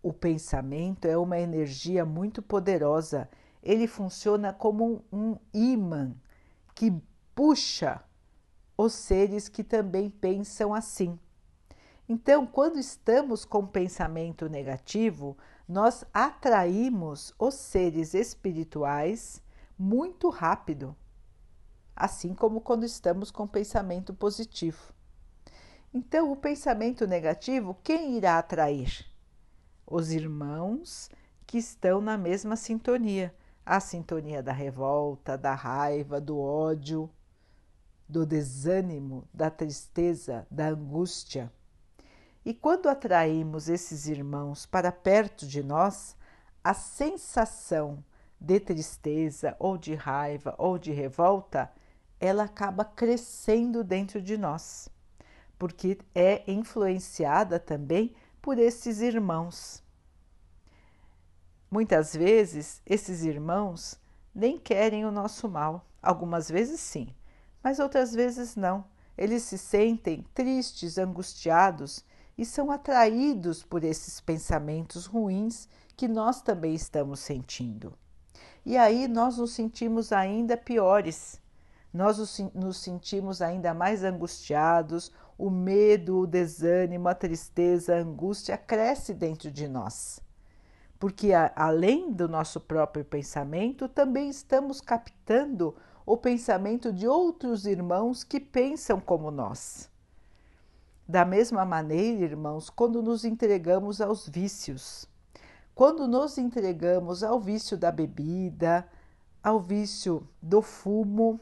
O 0.02 0.12
pensamento 0.12 1.06
é 1.06 1.16
uma 1.16 1.38
energia 1.38 2.04
muito 2.04 2.42
poderosa, 2.42 3.28
ele 3.62 3.86
funciona 3.86 4.52
como 4.52 5.04
um 5.12 5.36
imã 5.52 6.14
que 6.74 6.92
puxa 7.34 8.02
os 8.76 8.92
seres 8.92 9.48
que 9.48 9.62
também 9.62 10.10
pensam 10.10 10.74
assim. 10.74 11.18
Então, 12.08 12.46
quando 12.46 12.78
estamos 12.78 13.44
com 13.44 13.66
pensamento 13.66 14.48
negativo, 14.48 15.36
nós 15.68 16.04
atraímos 16.12 17.32
os 17.38 17.54
seres 17.54 18.14
espirituais 18.14 19.42
muito 19.78 20.28
rápido 20.28 20.96
assim 21.94 22.34
como 22.34 22.60
quando 22.60 22.84
estamos 22.84 23.30
com 23.30 23.46
pensamento 23.46 24.12
positivo. 24.14 24.92
Então, 25.94 26.32
o 26.32 26.36
pensamento 26.36 27.06
negativo, 27.06 27.78
quem 27.82 28.16
irá 28.16 28.38
atrair? 28.38 29.06
Os 29.86 30.10
irmãos 30.10 31.10
que 31.46 31.58
estão 31.58 32.00
na 32.00 32.16
mesma 32.16 32.56
sintonia 32.56 33.34
a 33.64 33.78
sintonia 33.78 34.42
da 34.42 34.52
revolta, 34.52 35.38
da 35.38 35.54
raiva, 35.54 36.20
do 36.20 36.36
ódio, 36.36 37.08
do 38.12 38.26
desânimo, 38.26 39.26
da 39.32 39.50
tristeza, 39.50 40.46
da 40.50 40.68
angústia. 40.68 41.50
E 42.44 42.52
quando 42.52 42.90
atraímos 42.90 43.70
esses 43.70 44.06
irmãos 44.06 44.66
para 44.66 44.92
perto 44.92 45.46
de 45.46 45.62
nós, 45.62 46.14
a 46.62 46.74
sensação 46.74 48.04
de 48.38 48.60
tristeza 48.60 49.56
ou 49.58 49.78
de 49.78 49.94
raiva 49.94 50.54
ou 50.58 50.76
de 50.76 50.92
revolta 50.92 51.72
ela 52.20 52.44
acaba 52.44 52.84
crescendo 52.84 53.82
dentro 53.82 54.20
de 54.20 54.36
nós, 54.36 54.88
porque 55.58 55.98
é 56.14 56.42
influenciada 56.46 57.58
também 57.58 58.14
por 58.42 58.58
esses 58.58 59.00
irmãos. 59.00 59.82
Muitas 61.70 62.14
vezes, 62.14 62.82
esses 62.84 63.24
irmãos 63.24 63.98
nem 64.34 64.58
querem 64.58 65.04
o 65.04 65.10
nosso 65.10 65.48
mal, 65.48 65.84
algumas 66.00 66.48
vezes 66.48 66.78
sim, 66.78 67.12
mas 67.62 67.78
outras 67.78 68.12
vezes 68.12 68.56
não. 68.56 68.84
Eles 69.16 69.42
se 69.42 69.58
sentem 69.58 70.26
tristes, 70.34 70.98
angustiados 70.98 72.04
e 72.36 72.44
são 72.44 72.70
atraídos 72.70 73.62
por 73.62 73.84
esses 73.84 74.20
pensamentos 74.20 75.06
ruins 75.06 75.68
que 75.96 76.08
nós 76.08 76.40
também 76.40 76.74
estamos 76.74 77.20
sentindo. 77.20 77.92
E 78.64 78.76
aí 78.76 79.06
nós 79.06 79.38
nos 79.38 79.52
sentimos 79.52 80.12
ainda 80.12 80.56
piores, 80.56 81.40
nós 81.92 82.40
nos 82.54 82.78
sentimos 82.78 83.42
ainda 83.42 83.74
mais 83.74 84.02
angustiados, 84.02 85.12
o 85.36 85.50
medo, 85.50 86.20
o 86.20 86.26
desânimo, 86.26 87.08
a 87.08 87.14
tristeza, 87.14 87.94
a 87.94 87.98
angústia 87.98 88.56
cresce 88.56 89.12
dentro 89.12 89.50
de 89.50 89.68
nós. 89.68 90.20
Porque 90.98 91.32
a, 91.32 91.52
além 91.56 92.12
do 92.12 92.28
nosso 92.28 92.60
próprio 92.60 93.04
pensamento, 93.04 93.88
também 93.88 94.30
estamos 94.30 94.80
captando 94.80 95.74
o 96.12 96.16
pensamento 96.18 96.92
de 96.92 97.08
outros 97.08 97.64
irmãos 97.64 98.22
que 98.22 98.38
pensam 98.38 99.00
como 99.00 99.30
nós. 99.30 99.88
Da 101.08 101.24
mesma 101.24 101.64
maneira, 101.64 102.22
irmãos, 102.22 102.68
quando 102.68 103.00
nos 103.00 103.24
entregamos 103.24 103.98
aos 103.98 104.28
vícios, 104.28 105.08
quando 105.74 106.06
nos 106.06 106.36
entregamos 106.36 107.22
ao 107.22 107.40
vício 107.40 107.78
da 107.78 107.90
bebida, 107.90 108.86
ao 109.42 109.58
vício 109.58 110.28
do 110.42 110.60
fumo, 110.60 111.40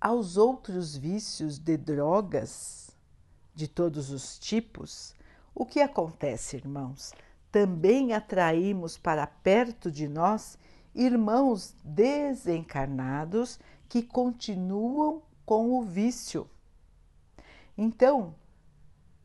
aos 0.00 0.38
outros 0.38 0.96
vícios 0.96 1.58
de 1.58 1.76
drogas 1.76 2.96
de 3.54 3.68
todos 3.68 4.08
os 4.08 4.38
tipos, 4.38 5.14
o 5.54 5.66
que 5.66 5.82
acontece, 5.82 6.56
irmãos? 6.56 7.12
Também 7.52 8.14
atraímos 8.14 8.96
para 8.96 9.26
perto 9.26 9.90
de 9.90 10.08
nós 10.08 10.56
irmãos 10.94 11.74
desencarnados 11.82 13.58
que 13.88 14.02
continuam 14.02 15.22
com 15.44 15.78
o 15.78 15.82
vício. 15.82 16.48
Então, 17.76 18.34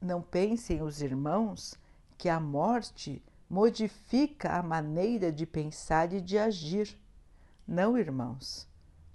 não 0.01 0.21
pensem 0.21 0.81
os 0.81 1.01
irmãos 1.01 1.75
que 2.17 2.27
a 2.27 2.39
morte 2.39 3.23
modifica 3.49 4.53
a 4.53 4.63
maneira 4.63 5.31
de 5.31 5.45
pensar 5.45 6.11
e 6.13 6.21
de 6.21 6.37
agir. 6.37 6.97
Não, 7.67 7.97
irmãos. 7.97 8.67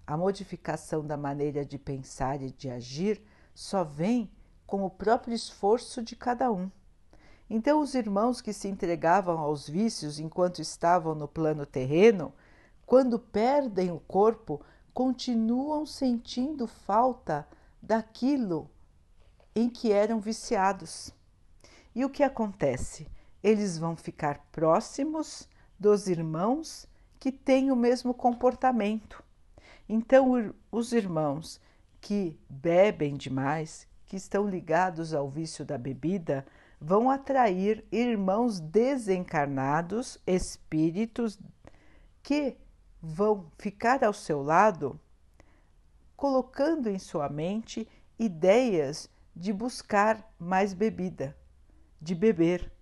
A 0.06 0.16
modificação 0.16 1.06
da 1.06 1.16
maneira 1.16 1.64
de 1.64 1.78
pensar 1.78 2.42
e 2.42 2.50
de 2.50 2.70
agir 2.70 3.22
só 3.54 3.82
vem 3.82 4.30
com 4.66 4.84
o 4.84 4.90
próprio 4.90 5.34
esforço 5.34 6.02
de 6.02 6.14
cada 6.14 6.52
um. 6.52 6.70
Então, 7.48 7.80
os 7.80 7.94
irmãos 7.94 8.40
que 8.40 8.52
se 8.52 8.68
entregavam 8.68 9.38
aos 9.38 9.68
vícios 9.68 10.18
enquanto 10.18 10.60
estavam 10.60 11.14
no 11.14 11.28
plano 11.28 11.66
terreno, 11.66 12.32
quando 12.86 13.18
perdem 13.18 13.90
o 13.90 14.00
corpo, 14.00 14.60
continuam 14.92 15.84
sentindo 15.86 16.66
falta 16.66 17.46
daquilo 17.82 18.70
em 19.54 19.68
que 19.68 19.92
eram 19.92 20.20
viciados. 20.20 21.12
E 21.94 22.04
o 22.04 22.10
que 22.10 22.22
acontece? 22.22 23.06
Eles 23.42 23.78
vão 23.78 23.96
ficar 23.96 24.46
próximos 24.50 25.48
dos 25.78 26.06
irmãos 26.06 26.88
que 27.18 27.30
têm 27.30 27.70
o 27.70 27.76
mesmo 27.76 28.12
comportamento. 28.12 29.22
Então, 29.88 30.54
os 30.70 30.92
irmãos 30.92 31.60
que 32.00 32.38
bebem 32.48 33.14
demais, 33.16 33.86
que 34.06 34.16
estão 34.16 34.48
ligados 34.48 35.14
ao 35.14 35.28
vício 35.28 35.64
da 35.64 35.78
bebida, 35.78 36.44
vão 36.80 37.10
atrair 37.10 37.84
irmãos 37.90 38.60
desencarnados, 38.60 40.18
espíritos 40.26 41.38
que 42.22 42.56
vão 43.04 43.50
ficar 43.58 44.02
ao 44.02 44.14
seu 44.14 44.42
lado, 44.42 44.98
colocando 46.16 46.88
em 46.88 46.98
sua 46.98 47.28
mente 47.28 47.86
ideias 48.18 49.10
de 49.36 49.52
buscar 49.52 50.32
mais 50.38 50.72
bebida, 50.72 51.36
de 52.00 52.14
beber, 52.14 52.72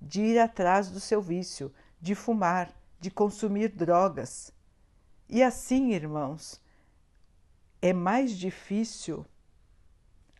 de 0.00 0.20
ir 0.20 0.38
atrás 0.38 0.90
do 0.90 1.00
seu 1.00 1.22
vício, 1.22 1.72
de 1.98 2.14
fumar, 2.14 2.74
de 3.00 3.10
consumir 3.10 3.68
drogas. 3.68 4.52
E 5.28 5.42
assim, 5.42 5.92
irmãos, 5.92 6.60
é 7.80 7.92
mais 7.92 8.32
difícil 8.32 9.24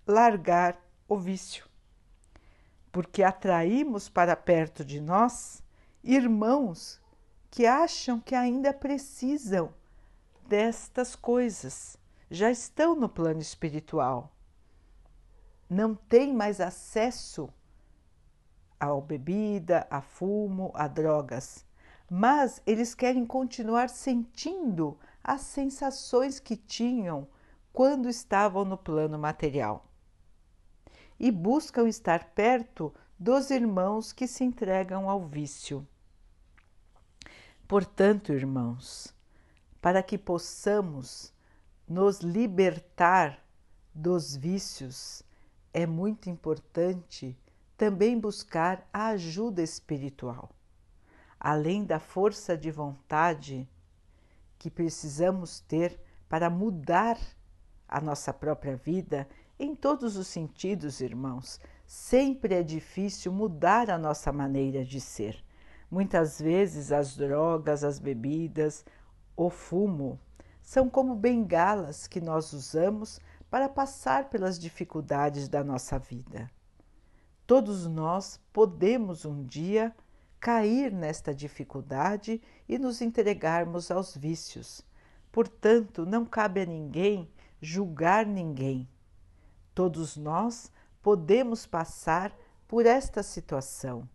largar 0.06 0.78
o 1.08 1.16
vício. 1.16 1.66
Porque 2.92 3.22
atraímos 3.22 4.08
para 4.08 4.36
perto 4.36 4.84
de 4.84 5.00
nós 5.00 5.62
irmãos 6.02 6.99
que 7.50 7.66
acham 7.66 8.20
que 8.20 8.34
ainda 8.34 8.72
precisam 8.72 9.74
destas 10.46 11.16
coisas, 11.16 11.96
já 12.30 12.50
estão 12.50 12.94
no 12.94 13.08
plano 13.08 13.40
espiritual, 13.40 14.32
não 15.68 15.94
têm 15.94 16.32
mais 16.32 16.60
acesso 16.60 17.48
à 18.78 18.94
bebida, 19.00 19.86
a 19.90 20.00
fumo, 20.00 20.70
a 20.74 20.88
drogas, 20.88 21.66
mas 22.08 22.62
eles 22.66 22.94
querem 22.94 23.26
continuar 23.26 23.88
sentindo 23.88 24.98
as 25.22 25.42
sensações 25.42 26.40
que 26.40 26.56
tinham 26.56 27.28
quando 27.72 28.08
estavam 28.08 28.64
no 28.64 28.76
plano 28.76 29.18
material. 29.18 29.86
E 31.18 31.30
buscam 31.30 31.86
estar 31.86 32.30
perto 32.30 32.92
dos 33.18 33.50
irmãos 33.50 34.12
que 34.12 34.26
se 34.26 34.42
entregam 34.42 35.08
ao 35.08 35.20
vício. 35.20 35.86
Portanto, 37.70 38.32
irmãos, 38.32 39.14
para 39.80 40.02
que 40.02 40.18
possamos 40.18 41.32
nos 41.88 42.18
libertar 42.18 43.38
dos 43.94 44.34
vícios, 44.34 45.22
é 45.72 45.86
muito 45.86 46.28
importante 46.28 47.38
também 47.76 48.18
buscar 48.18 48.84
a 48.92 49.10
ajuda 49.10 49.62
espiritual. 49.62 50.50
Além 51.38 51.84
da 51.84 52.00
força 52.00 52.58
de 52.58 52.72
vontade 52.72 53.68
que 54.58 54.68
precisamos 54.68 55.60
ter 55.60 55.96
para 56.28 56.50
mudar 56.50 57.20
a 57.86 58.00
nossa 58.00 58.32
própria 58.32 58.74
vida 58.74 59.28
em 59.60 59.76
todos 59.76 60.16
os 60.16 60.26
sentidos, 60.26 61.00
irmãos. 61.00 61.60
Sempre 61.86 62.56
é 62.56 62.64
difícil 62.64 63.30
mudar 63.30 63.90
a 63.90 63.96
nossa 63.96 64.32
maneira 64.32 64.84
de 64.84 65.00
ser. 65.00 65.44
Muitas 65.90 66.40
vezes 66.40 66.92
as 66.92 67.16
drogas, 67.16 67.82
as 67.82 67.98
bebidas, 67.98 68.84
o 69.36 69.50
fumo 69.50 70.20
são 70.62 70.88
como 70.88 71.14
bengalas 71.14 72.06
que 72.06 72.20
nós 72.20 72.52
usamos 72.52 73.18
para 73.50 73.68
passar 73.68 74.30
pelas 74.30 74.58
dificuldades 74.58 75.48
da 75.48 75.64
nossa 75.64 75.98
vida. 75.98 76.50
Todos 77.46 77.86
nós 77.86 78.40
podemos 78.52 79.24
um 79.24 79.42
dia 79.44 79.94
cair 80.38 80.92
nesta 80.92 81.34
dificuldade 81.34 82.40
e 82.68 82.78
nos 82.78 83.00
entregarmos 83.00 83.90
aos 83.90 84.16
vícios. 84.16 84.82
Portanto, 85.32 86.06
não 86.06 86.24
cabe 86.24 86.60
a 86.60 86.66
ninguém 86.66 87.28
julgar 87.60 88.24
ninguém. 88.24 88.88
Todos 89.74 90.16
nós 90.16 90.70
podemos 91.02 91.66
passar 91.66 92.34
por 92.66 92.86
esta 92.86 93.22
situação. 93.22 94.08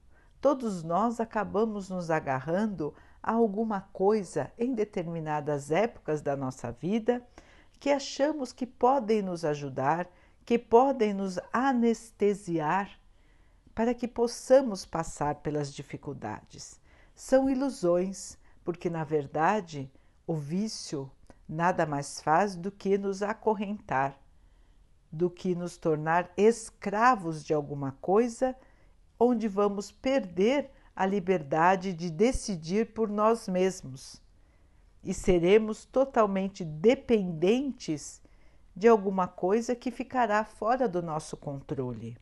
Todos 0.45 0.83
nós 0.83 1.19
acabamos 1.19 1.89
nos 1.89 2.11
agarrando 2.11 2.93
a 3.23 3.31
alguma 3.31 3.81
coisa 3.81 4.53
em 4.59 4.75
determinadas 4.75 5.71
épocas 5.71 6.21
da 6.21 6.37
nossa 6.37 6.71
vida 6.71 7.27
que 7.79 7.89
achamos 7.89 8.53
que 8.53 8.67
podem 8.67 9.23
nos 9.23 9.43
ajudar, 9.43 10.07
que 10.45 10.59
podem 10.59 11.15
nos 11.15 11.39
anestesiar 11.51 12.91
para 13.73 13.91
que 13.95 14.07
possamos 14.07 14.85
passar 14.85 15.37
pelas 15.37 15.73
dificuldades. 15.73 16.79
São 17.15 17.49
ilusões, 17.49 18.37
porque 18.63 18.87
na 18.87 19.03
verdade 19.03 19.91
o 20.27 20.35
vício 20.35 21.09
nada 21.49 21.87
mais 21.87 22.21
faz 22.21 22.55
do 22.55 22.71
que 22.71 22.99
nos 22.99 23.23
acorrentar, 23.23 24.15
do 25.11 25.27
que 25.27 25.55
nos 25.55 25.75
tornar 25.75 26.31
escravos 26.37 27.43
de 27.43 27.51
alguma 27.51 27.93
coisa, 27.93 28.55
onde 29.25 29.47
vamos 29.47 29.91
perder 29.91 30.69
a 30.95 31.05
liberdade 31.05 31.93
de 31.93 32.09
decidir 32.09 32.93
por 32.93 33.09
nós 33.09 33.47
mesmos 33.47 34.21
e 35.03 35.13
seremos 35.13 35.85
totalmente 35.85 36.63
dependentes 36.63 38.21
de 38.75 38.87
alguma 38.87 39.27
coisa 39.27 39.75
que 39.75 39.91
ficará 39.91 40.43
fora 40.43 40.87
do 40.87 41.01
nosso 41.01 41.37
controle. 41.37 42.17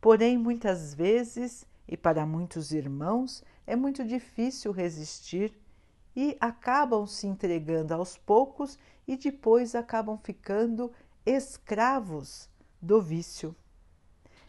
Porém, 0.00 0.36
muitas 0.36 0.92
vezes, 0.94 1.66
e 1.88 1.96
para 1.96 2.26
muitos 2.26 2.72
irmãos, 2.72 3.42
é 3.66 3.74
muito 3.74 4.04
difícil 4.04 4.72
resistir 4.72 5.52
e 6.14 6.36
acabam 6.40 7.06
se 7.06 7.26
entregando 7.26 7.94
aos 7.94 8.18
poucos 8.18 8.78
e 9.06 9.16
depois 9.16 9.74
acabam 9.74 10.18
ficando 10.22 10.92
escravos 11.24 12.48
do 12.80 13.00
vício. 13.00 13.56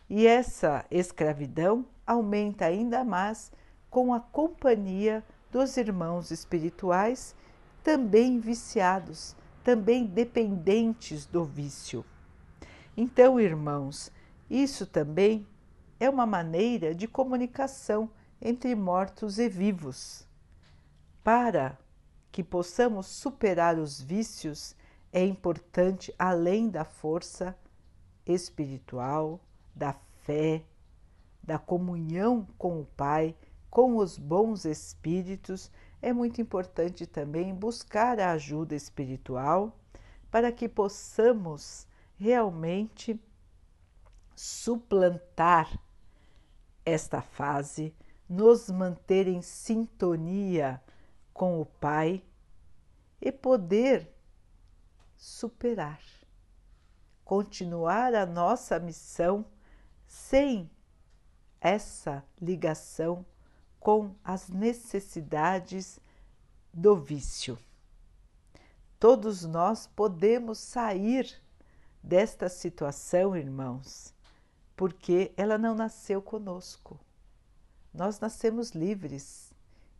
E 0.09 0.27
essa 0.27 0.85
escravidão 0.91 1.85
aumenta 2.05 2.65
ainda 2.65 3.03
mais 3.03 3.51
com 3.89 4.13
a 4.13 4.19
companhia 4.19 5.23
dos 5.51 5.77
irmãos 5.77 6.31
espirituais, 6.31 7.35
também 7.83 8.39
viciados, 8.39 9.35
também 9.63 10.05
dependentes 10.05 11.25
do 11.25 11.45
vício. 11.45 12.03
Então, 12.97 13.39
irmãos, 13.39 14.11
isso 14.49 14.85
também 14.85 15.47
é 15.99 16.09
uma 16.09 16.25
maneira 16.25 16.93
de 16.93 17.07
comunicação 17.07 18.09
entre 18.41 18.75
mortos 18.75 19.39
e 19.39 19.47
vivos. 19.47 20.27
Para 21.23 21.77
que 22.31 22.43
possamos 22.43 23.05
superar 23.05 23.77
os 23.77 24.01
vícios, 24.01 24.75
é 25.11 25.23
importante, 25.23 26.13
além 26.17 26.69
da 26.69 26.83
força 26.83 27.55
espiritual, 28.25 29.39
da 29.75 29.93
fé, 30.23 30.63
da 31.41 31.57
comunhão 31.59 32.47
com 32.57 32.81
o 32.81 32.85
Pai, 32.85 33.35
com 33.69 33.97
os 33.97 34.17
bons 34.17 34.65
espíritos, 34.65 35.71
é 36.01 36.13
muito 36.13 36.41
importante 36.41 37.07
também 37.07 37.53
buscar 37.53 38.19
a 38.19 38.31
ajuda 38.31 38.75
espiritual 38.75 39.77
para 40.29 40.51
que 40.51 40.67
possamos 40.67 41.87
realmente 42.17 43.19
suplantar 44.35 45.79
esta 46.85 47.21
fase, 47.21 47.95
nos 48.27 48.69
manter 48.69 49.27
em 49.27 49.41
sintonia 49.41 50.81
com 51.33 51.59
o 51.61 51.65
Pai 51.65 52.23
e 53.21 53.31
poder 53.31 54.13
superar, 55.15 56.01
continuar 57.23 58.13
a 58.13 58.25
nossa 58.25 58.79
missão 58.79 59.45
sem 60.13 60.69
essa 61.59 62.23
ligação 62.39 63.25
com 63.79 64.13
as 64.23 64.47
necessidades 64.47 65.99
do 66.71 66.95
vício. 66.95 67.57
Todos 68.99 69.43
nós 69.43 69.87
podemos 69.87 70.59
sair 70.59 71.41
desta 72.01 72.47
situação, 72.47 73.35
irmãos, 73.35 74.13
porque 74.75 75.33
ela 75.35 75.57
não 75.57 75.73
nasceu 75.73 76.21
conosco. 76.21 76.99
Nós 77.91 78.19
nascemos 78.19 78.69
livres 78.69 79.51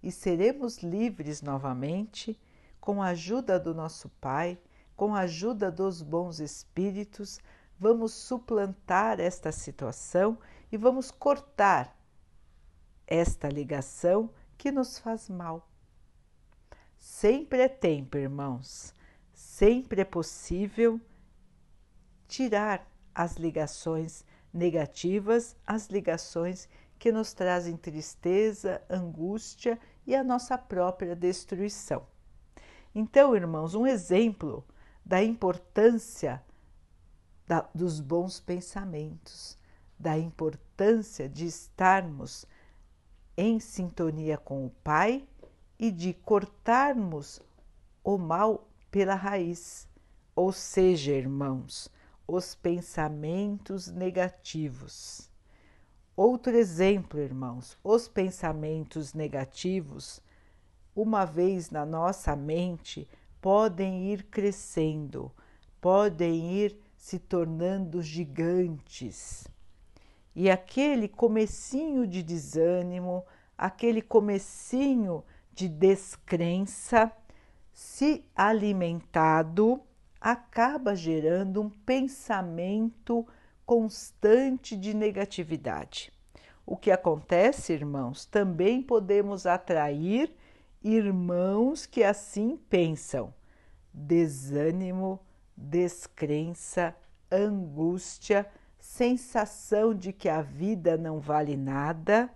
e 0.01 0.11
seremos 0.11 0.77
livres 0.83 1.41
novamente 1.41 2.39
com 2.79 3.01
a 3.01 3.07
ajuda 3.07 3.59
do 3.59 3.73
nosso 3.73 4.09
Pai, 4.21 4.59
com 4.95 5.15
a 5.15 5.21
ajuda 5.21 5.71
dos 5.71 6.03
bons 6.03 6.39
espíritos. 6.39 7.39
Vamos 7.83 8.13
suplantar 8.13 9.19
esta 9.19 9.51
situação 9.51 10.37
e 10.71 10.77
vamos 10.77 11.11
cortar 11.11 11.93
esta 13.05 13.49
ligação 13.49 14.29
que 14.57 14.71
nos 14.71 14.97
faz 14.97 15.27
mal. 15.27 15.69
Sempre 16.97 17.59
é 17.59 17.67
tempo, 17.67 18.17
irmãos, 18.17 18.93
sempre 19.33 19.99
é 19.99 20.05
possível 20.05 20.97
tirar 22.25 22.89
as 23.13 23.35
ligações 23.35 24.23
negativas 24.53 25.53
as 25.67 25.87
ligações 25.87 26.69
que 26.97 27.11
nos 27.11 27.33
trazem 27.33 27.75
tristeza, 27.75 28.81
angústia 28.89 29.77
e 30.07 30.15
a 30.15 30.23
nossa 30.23 30.57
própria 30.57 31.17
destruição. 31.17 32.07
Então, 32.95 33.35
irmãos, 33.35 33.75
um 33.75 33.85
exemplo 33.85 34.65
da 35.05 35.21
importância 35.21 36.41
da, 37.47 37.69
dos 37.73 37.99
bons 37.99 38.39
pensamentos, 38.39 39.57
da 39.97 40.17
importância 40.17 41.27
de 41.29 41.45
estarmos 41.45 42.45
em 43.35 43.59
sintonia 43.59 44.37
com 44.37 44.65
o 44.65 44.69
Pai 44.83 45.27
e 45.79 45.91
de 45.91 46.13
cortarmos 46.13 47.41
o 48.03 48.17
mal 48.17 48.67
pela 48.91 49.15
raiz. 49.15 49.87
Ou 50.35 50.51
seja, 50.51 51.11
irmãos, 51.11 51.89
os 52.27 52.55
pensamentos 52.55 53.87
negativos. 53.87 55.29
Outro 56.15 56.55
exemplo, 56.55 57.19
irmãos, 57.19 57.77
os 57.83 58.07
pensamentos 58.07 59.13
negativos, 59.13 60.21
uma 60.95 61.25
vez 61.25 61.71
na 61.71 61.85
nossa 61.85 62.35
mente, 62.35 63.07
podem 63.41 64.11
ir 64.11 64.23
crescendo, 64.25 65.31
podem 65.81 66.51
ir 66.51 66.82
se 67.03 67.19
tornando 67.19 68.01
gigantes. 68.01 69.45
E 70.33 70.49
aquele 70.49 71.09
comecinho 71.09 72.07
de 72.07 72.23
desânimo, 72.23 73.25
aquele 73.57 74.01
comecinho 74.01 75.21
de 75.51 75.67
descrença, 75.67 77.11
se 77.73 78.23
alimentado, 78.33 79.81
acaba 80.19 80.95
gerando 80.95 81.61
um 81.61 81.69
pensamento 81.69 83.27
constante 83.65 84.77
de 84.77 84.93
negatividade. 84.93 86.09
O 86.65 86.77
que 86.77 86.89
acontece, 86.89 87.73
irmãos? 87.73 88.25
Também 88.25 88.81
podemos 88.81 89.45
atrair 89.45 90.33
irmãos 90.81 91.85
que 91.85 92.01
assim 92.01 92.55
pensam. 92.69 93.33
Desânimo, 93.93 95.19
descrença, 95.55 96.95
angústia, 97.31 98.47
sensação 98.79 99.93
de 99.93 100.11
que 100.11 100.29
a 100.29 100.41
vida 100.41 100.97
não 100.97 101.19
vale 101.19 101.55
nada, 101.55 102.29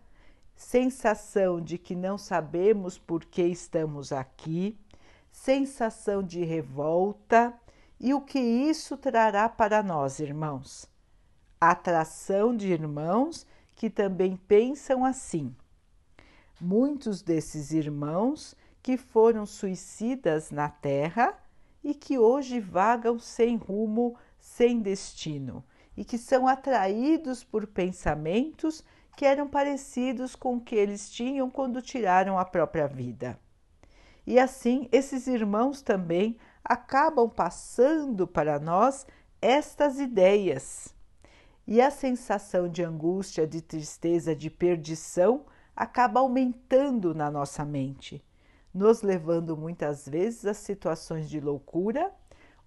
sensação 0.56 1.62
de 1.62 1.78
que 1.78 1.96
não 1.96 2.18
sabemos 2.18 2.98
por 2.98 3.26
que 3.26 3.44
estamos 3.44 4.12
aqui, 4.12 4.78
sensação 5.32 6.24
de 6.24 6.44
revolta. 6.44 7.54
E 8.00 8.14
o 8.14 8.22
que 8.22 8.40
isso 8.40 8.98
trará 8.98 9.48
para 9.50 9.84
nós, 9.84 10.20
irmãos? 10.20 10.90
Atração 11.60 12.56
de 12.56 12.72
irmãos 12.72 13.46
que 13.76 13.90
também 13.90 14.36
pensam 14.36 15.06
assim. 15.06 15.56
Muitos 16.60 17.22
desses 17.22 17.72
irmãos 17.72 18.56
que 18.82 18.98
foram 18.98 19.46
suicidas 19.46 20.50
na 20.50 20.70
Terra 20.70 21.38
e 21.88 21.94
que 21.94 22.20
hoje 22.20 22.60
vagam 22.60 23.18
sem 23.18 23.56
rumo, 23.56 24.18
sem 24.38 24.82
destino, 24.82 25.64
e 25.96 26.04
que 26.04 26.18
são 26.18 26.46
atraídos 26.46 27.46
por 27.46 27.66
pensamentos 27.66 28.84
que 29.16 29.26
eram 29.26 29.48
parecidos 29.48 30.36
com 30.36 30.58
o 30.58 30.60
que 30.60 30.76
eles 30.76 31.10
tinham 31.10 31.50
quando 31.50 31.82
tiraram 31.82 32.38
a 32.38 32.44
própria 32.44 32.90
vida. 32.90 33.40
E 34.26 34.38
assim, 34.38 34.90
esses 34.92 35.28
irmãos 35.28 35.82
também 35.82 36.36
acabam 36.62 37.30
passando 37.30 38.28
para 38.28 38.60
nós 38.60 39.08
estas 39.42 39.98
ideias. 39.98 40.94
E 41.66 41.82
a 41.82 41.90
sensação 41.90 42.68
de 42.68 42.84
angústia, 42.84 43.48
de 43.48 43.62
tristeza, 43.62 44.36
de 44.36 44.50
perdição 44.50 45.46
acaba 45.74 46.20
aumentando 46.20 47.16
na 47.16 47.32
nossa 47.32 47.64
mente 47.64 48.22
nos 48.74 49.02
levando 49.02 49.58
muitas 49.58 50.08
vezes 50.08 50.46
a 50.46 50.54
situações 50.54 51.30
de 51.30 51.40
loucura 51.40 52.12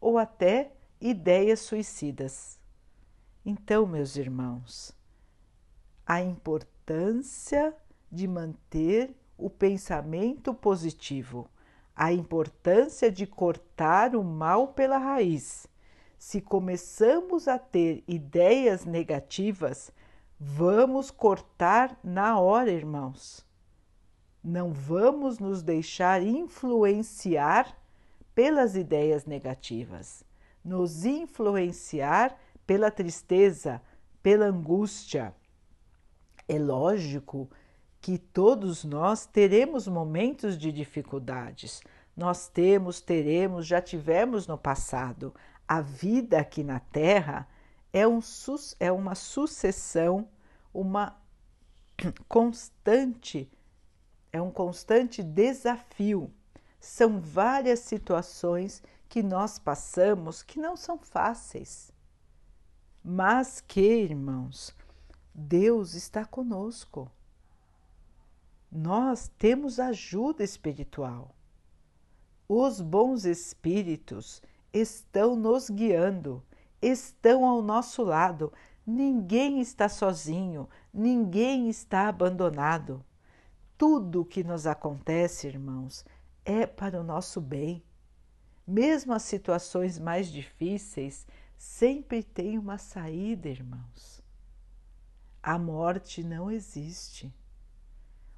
ou 0.01 0.19
até 0.19 0.73
ideias 1.01 1.61
suicidas. 1.61 2.59
Então, 3.45 3.87
meus 3.87 4.17
irmãos, 4.17 4.95
a 6.07 6.21
importância 6.21 7.75
de 8.11 8.27
manter 8.27 9.15
o 9.39 9.49
pensamento 9.49 10.53
positivo, 10.53 11.49
a 11.95 12.13
importância 12.13 13.11
de 13.11 13.27
cortar 13.27 14.15
o 14.15 14.23
mal 14.23 14.69
pela 14.69 14.99
raiz. 14.99 15.67
Se 16.19 16.41
começamos 16.41 17.49
a 17.49 17.59
ter 17.59 18.05
ideias 18.07 18.85
negativas, 18.85 19.91
vamos 20.39 21.11
cortar 21.11 21.99
na 22.05 22.39
hora, 22.39 22.71
irmãos. 22.71 23.47
Não 24.43 24.73
vamos 24.73 25.39
nos 25.39 25.63
deixar 25.63 26.23
influenciar 26.23 27.77
pelas 28.35 28.75
ideias 28.75 29.27
negativas, 29.27 30.25
nos 30.65 31.05
influenciar 31.05 32.39
pela 32.67 32.91
tristeza, 32.91 33.83
pela 34.23 34.47
angústia. 34.47 35.35
É 36.49 36.59
lógico 36.59 37.51
que 38.01 38.17
todos 38.17 38.83
nós 38.83 39.27
teremos 39.27 39.87
momentos 39.87 40.57
de 40.57 40.73
dificuldades. 40.73 41.83
Nós 42.17 42.49
temos, 42.49 43.01
teremos, 43.01 43.67
já 43.67 43.81
tivemos 43.81 44.47
no 44.47 44.57
passado. 44.57 45.35
A 45.69 45.81
vida 45.81 46.39
aqui 46.39 46.65
na 46.65 46.81
Terra 46.81 47.47
é, 47.93 48.07
um, 48.07 48.21
é 48.79 48.91
uma 48.91 49.15
sucessão, 49.15 50.29
uma 50.73 51.17
constante 52.27 53.51
é 54.33 54.41
um 54.41 54.51
constante 54.51 55.23
desafio. 55.23 56.33
São 56.79 57.21
várias 57.21 57.81
situações 57.81 58.83
que 59.09 59.23
nós 59.23 59.59
passamos 59.59 60.43
que 60.43 60.59
não 60.59 60.77
são 60.77 60.97
fáceis, 60.99 61.93
mas 63.03 63.61
que, 63.61 63.81
irmãos, 63.81 64.75
Deus 65.35 65.95
está 65.95 66.25
conosco. 66.25 67.11
Nós 68.71 69.29
temos 69.37 69.81
ajuda 69.81 70.45
espiritual. 70.45 71.35
Os 72.49 72.81
bons 72.81 73.25
espíritos 73.25 74.41
estão 74.73 75.35
nos 75.35 75.69
guiando, 75.69 76.43
estão 76.81 77.45
ao 77.45 77.63
nosso 77.63 78.03
lado. 78.05 78.53
Ninguém 78.87 79.61
está 79.61 79.89
sozinho, 79.89 80.69
ninguém 80.93 81.69
está 81.69 82.09
abandonado. 82.09 83.05
Tudo 83.81 84.21
o 84.21 84.25
que 84.27 84.45
nos 84.45 84.67
acontece, 84.67 85.47
irmãos, 85.47 86.05
é 86.45 86.67
para 86.67 87.01
o 87.01 87.03
nosso 87.03 87.41
bem. 87.41 87.83
Mesmo 88.67 89.15
as 89.15 89.23
situações 89.23 89.99
mais 89.99 90.31
difíceis 90.31 91.27
sempre 91.57 92.23
tem 92.23 92.59
uma 92.59 92.77
saída, 92.77 93.49
irmãos. 93.49 94.23
A 95.43 95.59
morte 95.59 96.23
não 96.23 96.51
existe. 96.51 97.35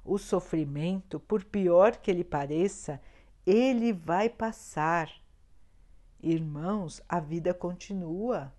O 0.01 0.17
sofrimento, 0.17 1.19
por 1.19 1.43
pior 1.43 1.97
que 1.97 2.09
ele 2.09 2.23
pareça, 2.23 3.01
ele 3.45 3.91
vai 3.91 4.29
passar. 4.29 5.11
Irmãos, 6.21 7.01
a 7.09 7.19
vida 7.19 7.53
continua. 7.53 8.49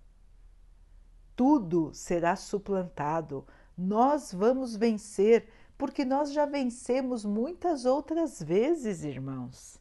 Tudo 1.35 1.91
será 1.95 2.35
suplantado. 2.35 3.43
Nós 3.75 4.31
vamos 4.31 4.75
vencer 4.75 5.49
porque 5.77 6.05
nós 6.05 6.31
já 6.31 6.45
vencemos 6.45 7.25
muitas 7.25 7.85
outras 7.85 8.41
vezes, 8.41 9.03
irmãos. 9.03 9.79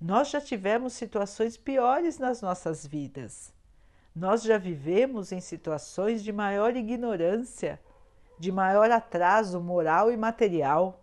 Nós 0.00 0.30
já 0.30 0.40
tivemos 0.40 0.92
situações 0.92 1.56
piores 1.56 2.18
nas 2.18 2.42
nossas 2.42 2.86
vidas. 2.86 3.52
Nós 4.14 4.42
já 4.42 4.58
vivemos 4.58 5.32
em 5.32 5.40
situações 5.40 6.22
de 6.22 6.32
maior 6.32 6.76
ignorância, 6.76 7.80
de 8.38 8.52
maior 8.52 8.90
atraso 8.90 9.60
moral 9.60 10.12
e 10.12 10.16
material. 10.16 11.02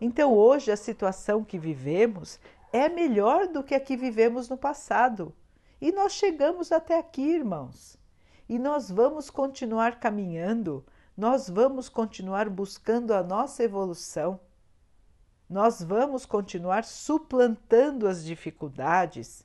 Então, 0.00 0.34
hoje, 0.34 0.70
a 0.70 0.76
situação 0.76 1.44
que 1.44 1.58
vivemos 1.58 2.38
é 2.72 2.88
melhor 2.88 3.46
do 3.46 3.62
que 3.62 3.74
a 3.74 3.80
que 3.80 3.96
vivemos 3.96 4.48
no 4.48 4.56
passado. 4.56 5.34
E 5.80 5.92
nós 5.92 6.12
chegamos 6.12 6.72
até 6.72 6.98
aqui, 6.98 7.22
irmãos. 7.22 7.96
E 8.48 8.58
nós 8.58 8.90
vamos 8.90 9.30
continuar 9.30 10.00
caminhando 10.00 10.84
nós 11.16 11.48
vamos 11.48 11.88
continuar 11.88 12.48
buscando 12.48 13.12
a 13.12 13.22
nossa 13.22 13.62
evolução, 13.62 14.40
nós 15.48 15.82
vamos 15.82 16.26
continuar 16.26 16.84
suplantando 16.84 18.08
as 18.08 18.24
dificuldades, 18.24 19.44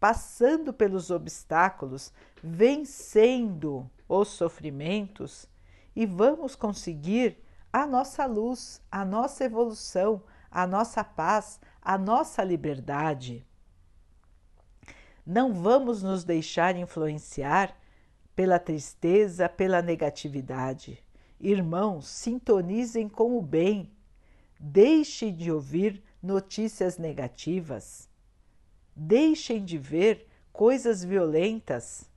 passando 0.00 0.72
pelos 0.72 1.10
obstáculos, 1.10 2.12
vencendo 2.42 3.88
os 4.08 4.28
sofrimentos 4.28 5.48
e 5.94 6.04
vamos 6.04 6.56
conseguir 6.56 7.38
a 7.72 7.86
nossa 7.86 8.26
luz, 8.26 8.82
a 8.90 9.04
nossa 9.04 9.44
evolução, 9.44 10.22
a 10.50 10.66
nossa 10.66 11.04
paz, 11.04 11.60
a 11.80 11.96
nossa 11.96 12.42
liberdade. 12.42 13.46
Não 15.24 15.52
vamos 15.52 16.02
nos 16.02 16.24
deixar 16.24 16.76
influenciar 16.76 17.76
pela 18.36 18.58
tristeza, 18.58 19.48
pela 19.48 19.80
negatividade. 19.80 21.02
Irmãos, 21.40 22.06
sintonizem 22.06 23.08
com 23.08 23.38
o 23.38 23.40
bem. 23.40 23.90
Deixem 24.60 25.34
de 25.34 25.50
ouvir 25.50 26.02
notícias 26.22 26.98
negativas. 26.98 28.08
Deixem 28.94 29.64
de 29.64 29.78
ver 29.78 30.28
coisas 30.52 31.02
violentas. 31.02 32.10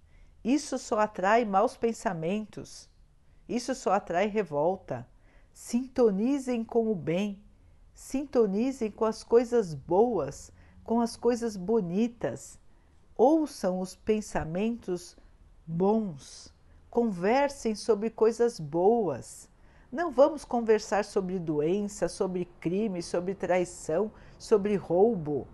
Isso 0.44 0.78
só 0.78 1.00
atrai 1.00 1.46
maus 1.46 1.78
pensamentos. 1.78 2.90
Isso 3.48 3.74
só 3.74 3.94
atrai 3.94 4.28
revolta. 4.28 5.08
Sintonizem 5.54 6.66
com 6.66 6.92
o 6.92 6.96
bem. 6.96 7.42
Sintonizem 7.94 8.92
com 8.92 9.06
as 9.06 9.24
coisas 9.24 9.74
boas, 9.74 10.52
com 10.84 11.00
as 11.00 11.16
coisas 11.16 11.56
bonitas. 11.56 12.60
Ouçam 13.16 13.80
os 13.80 13.96
pensamentos 13.96 15.18
bons. 15.70 16.54
Conversem 16.90 17.76
sobre 17.76 18.10
coisas 18.10 18.60
boas. 18.60 19.48
Não 19.92 20.12
vamos 20.12 20.44
conversar 20.44 21.06
sobre 21.06 21.38
doença, 21.38 22.10
sobre 22.10 22.46
crime, 22.60 23.02
sobre 23.04 23.36
traição, 23.36 24.12
sobre 24.38 24.76
roubo. 24.76 25.48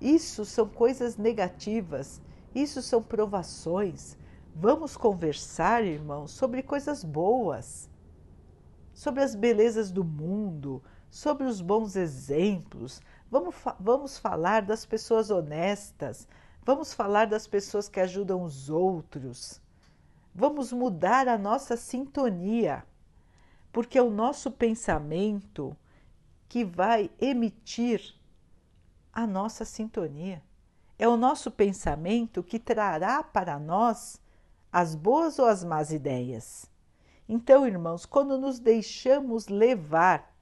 Isso 0.00 0.44
são 0.44 0.68
coisas 0.68 1.16
negativas 1.16 2.20
Isso 2.54 2.82
são 2.82 3.02
provações. 3.02 4.16
Vamos 4.54 4.96
conversar, 4.96 5.84
irmãos, 5.84 6.32
sobre 6.32 6.62
coisas 6.62 7.02
boas, 7.02 7.88
sobre 8.92 9.22
as 9.22 9.34
belezas 9.34 9.90
do 9.90 10.04
mundo, 10.04 10.82
sobre 11.10 11.46
os 11.46 11.62
bons 11.62 11.96
exemplos. 11.96 13.00
Vamos, 13.30 13.54
vamos 13.80 14.18
falar 14.18 14.62
das 14.62 14.84
pessoas 14.84 15.30
honestas, 15.30 16.28
vamos 16.64 16.94
falar 16.94 17.26
das 17.26 17.46
pessoas 17.46 17.88
que 17.88 18.00
ajudam 18.00 18.42
os 18.42 18.70
outros. 18.70 19.60
Vamos 20.34 20.72
mudar 20.72 21.28
a 21.28 21.36
nossa 21.36 21.76
sintonia, 21.76 22.84
porque 23.70 23.98
é 23.98 24.02
o 24.02 24.10
nosso 24.10 24.50
pensamento 24.50 25.76
que 26.48 26.64
vai 26.64 27.10
emitir 27.20 28.14
a 29.12 29.26
nossa 29.26 29.64
sintonia. 29.64 30.42
É 30.98 31.08
o 31.08 31.16
nosso 31.16 31.50
pensamento 31.50 32.42
que 32.42 32.58
trará 32.58 33.22
para 33.22 33.58
nós 33.58 34.20
as 34.70 34.94
boas 34.94 35.38
ou 35.38 35.46
as 35.46 35.62
más 35.62 35.92
ideias. 35.92 36.70
Então, 37.28 37.66
irmãos, 37.66 38.06
quando 38.06 38.38
nos 38.38 38.58
deixamos 38.58 39.48
levar, 39.48 40.34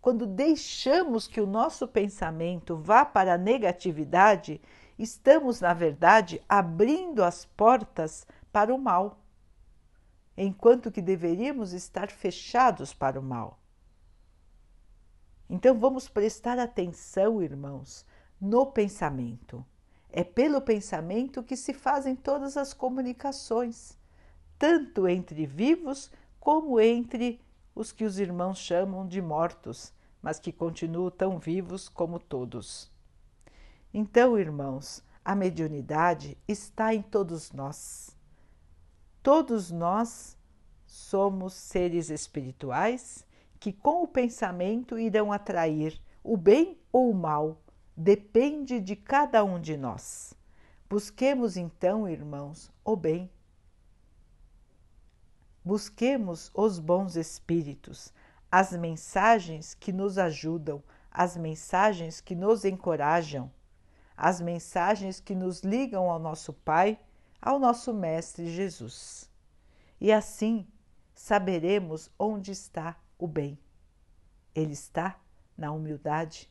quando 0.00 0.26
deixamos 0.26 1.26
que 1.26 1.40
o 1.40 1.46
nosso 1.46 1.88
pensamento 1.88 2.76
vá 2.76 3.04
para 3.04 3.34
a 3.34 3.38
negatividade, 3.38 4.60
estamos, 4.98 5.60
na 5.60 5.74
verdade, 5.74 6.40
abrindo 6.48 7.22
as 7.22 7.44
portas 7.44 8.26
para 8.52 8.74
o 8.74 8.78
mal, 8.78 9.20
enquanto 10.36 10.90
que 10.90 11.02
deveríamos 11.02 11.72
estar 11.72 12.10
fechados 12.10 12.92
para 12.92 13.18
o 13.18 13.22
mal. 13.22 13.58
Então 15.48 15.78
vamos 15.78 16.08
prestar 16.08 16.58
atenção, 16.58 17.42
irmãos, 17.42 18.06
no 18.40 18.66
pensamento. 18.66 19.64
É 20.10 20.22
pelo 20.22 20.60
pensamento 20.60 21.42
que 21.42 21.56
se 21.56 21.74
fazem 21.74 22.14
todas 22.14 22.56
as 22.56 22.72
comunicações, 22.72 23.98
tanto 24.58 25.08
entre 25.08 25.44
vivos 25.44 26.10
como 26.38 26.80
entre 26.80 27.40
os 27.74 27.90
que 27.90 28.04
os 28.04 28.18
irmãos 28.18 28.58
chamam 28.58 29.06
de 29.06 29.20
mortos, 29.20 29.92
mas 30.22 30.38
que 30.38 30.52
continuam 30.52 31.10
tão 31.10 31.38
vivos 31.38 31.88
como 31.88 32.18
todos. 32.18 32.93
Então, 33.96 34.36
irmãos, 34.36 35.04
a 35.24 35.36
mediunidade 35.36 36.36
está 36.48 36.92
em 36.92 37.00
todos 37.00 37.52
nós. 37.52 38.16
Todos 39.22 39.70
nós 39.70 40.36
somos 40.84 41.54
seres 41.54 42.10
espirituais 42.10 43.24
que, 43.60 43.72
com 43.72 44.02
o 44.02 44.08
pensamento, 44.08 44.98
irão 44.98 45.32
atrair 45.32 46.02
o 46.24 46.36
bem 46.36 46.76
ou 46.90 47.12
o 47.12 47.14
mal 47.14 47.62
depende 47.96 48.80
de 48.80 48.96
cada 48.96 49.44
um 49.44 49.60
de 49.60 49.76
nós. 49.76 50.34
Busquemos 50.90 51.56
então, 51.56 52.08
irmãos, 52.08 52.72
o 52.84 52.96
bem. 52.96 53.30
Busquemos 55.64 56.50
os 56.52 56.80
bons 56.80 57.14
espíritos, 57.14 58.12
as 58.50 58.72
mensagens 58.72 59.72
que 59.72 59.92
nos 59.92 60.18
ajudam, 60.18 60.82
as 61.12 61.36
mensagens 61.36 62.20
que 62.20 62.34
nos 62.34 62.64
encorajam, 62.64 63.52
as 64.16 64.40
mensagens 64.40 65.20
que 65.20 65.34
nos 65.34 65.60
ligam 65.60 66.10
ao 66.10 66.18
nosso 66.18 66.52
Pai, 66.52 66.98
ao 67.40 67.58
nosso 67.58 67.92
Mestre 67.92 68.46
Jesus. 68.50 69.30
E 70.00 70.12
assim 70.12 70.66
saberemos 71.14 72.10
onde 72.18 72.50
está 72.50 72.96
o 73.18 73.26
bem. 73.26 73.58
Ele 74.54 74.72
está 74.72 75.20
na 75.56 75.72
humildade, 75.72 76.50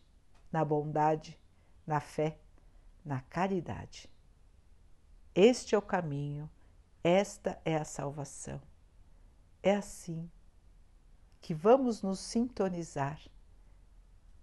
na 0.51 0.63
bondade, 0.63 1.39
na 1.85 1.99
fé, 1.99 2.39
na 3.03 3.21
caridade. 3.21 4.09
Este 5.35 5.75
é 5.75 5.77
o 5.77 5.81
caminho, 5.81 6.49
esta 7.03 7.59
é 7.65 7.75
a 7.75 7.85
salvação. 7.85 8.61
É 9.61 9.75
assim 9.75 10.29
que 11.41 11.53
vamos 11.53 12.01
nos 12.01 12.19
sintonizar 12.19 13.19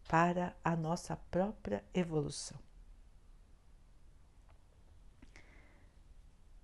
para 0.08 0.56
a 0.64 0.74
nossa 0.74 1.16
própria 1.30 1.84
evolução. 1.94 2.58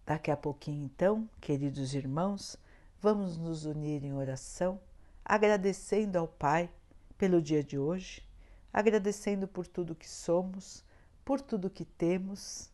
Daqui 0.06 0.30
a 0.30 0.36
pouquinho, 0.36 0.84
então, 0.84 1.28
queridos 1.40 1.92
irmãos, 1.92 2.56
vamos 3.00 3.36
nos 3.36 3.64
unir 3.64 4.04
em 4.04 4.14
oração, 4.14 4.80
agradecendo 5.24 6.16
ao 6.16 6.28
Pai 6.28 6.70
pelo 7.18 7.42
dia 7.42 7.60
de 7.60 7.76
hoje, 7.76 8.22
agradecendo 8.72 9.48
por 9.48 9.66
tudo 9.66 9.96
que 9.96 10.08
somos, 10.08 10.84
por 11.24 11.40
tudo 11.40 11.68
que 11.68 11.84
temos, 11.84 12.70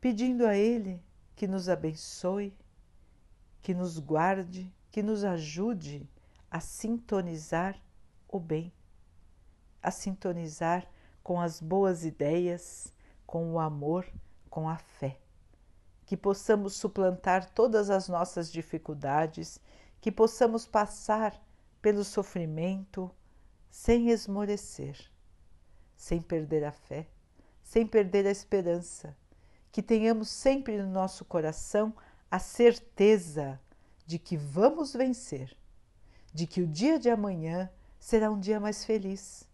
pedindo 0.00 0.44
a 0.44 0.56
Ele 0.56 1.00
que 1.36 1.46
nos 1.46 1.68
abençoe, 1.68 2.52
que 3.62 3.72
nos 3.72 4.00
guarde, 4.00 4.68
que 4.90 5.00
nos 5.00 5.22
ajude 5.22 6.10
a 6.50 6.58
sintonizar 6.58 7.80
o 8.26 8.40
bem, 8.40 8.72
a 9.80 9.92
sintonizar 9.92 10.90
com 11.22 11.40
as 11.40 11.60
boas 11.60 12.04
ideias, 12.04 12.92
com 13.24 13.52
o 13.52 13.60
amor, 13.60 14.12
com 14.50 14.68
a 14.68 14.76
fé. 14.76 15.18
Que 16.04 16.16
possamos 16.16 16.74
suplantar 16.74 17.48
todas 17.50 17.88
as 17.88 18.08
nossas 18.08 18.52
dificuldades, 18.52 19.60
que 20.00 20.10
possamos 20.10 20.66
passar 20.66 21.40
pelo 21.80 22.04
sofrimento, 22.04 23.10
sem 23.70 24.10
esmorecer, 24.10 24.98
sem 25.96 26.20
perder 26.20 26.64
a 26.64 26.72
fé, 26.72 27.06
sem 27.62 27.86
perder 27.86 28.26
a 28.26 28.30
esperança, 28.30 29.16
que 29.70 29.82
tenhamos 29.82 30.28
sempre 30.28 30.76
no 30.76 30.90
nosso 30.90 31.24
coração 31.24 31.94
a 32.30 32.38
certeza 32.38 33.60
de 34.06 34.18
que 34.18 34.36
vamos 34.36 34.92
vencer, 34.92 35.56
de 36.34 36.46
que 36.46 36.60
o 36.60 36.66
dia 36.66 36.98
de 36.98 37.08
amanhã 37.08 37.70
será 37.98 38.30
um 38.30 38.40
dia 38.40 38.58
mais 38.58 38.84
feliz, 38.84 39.48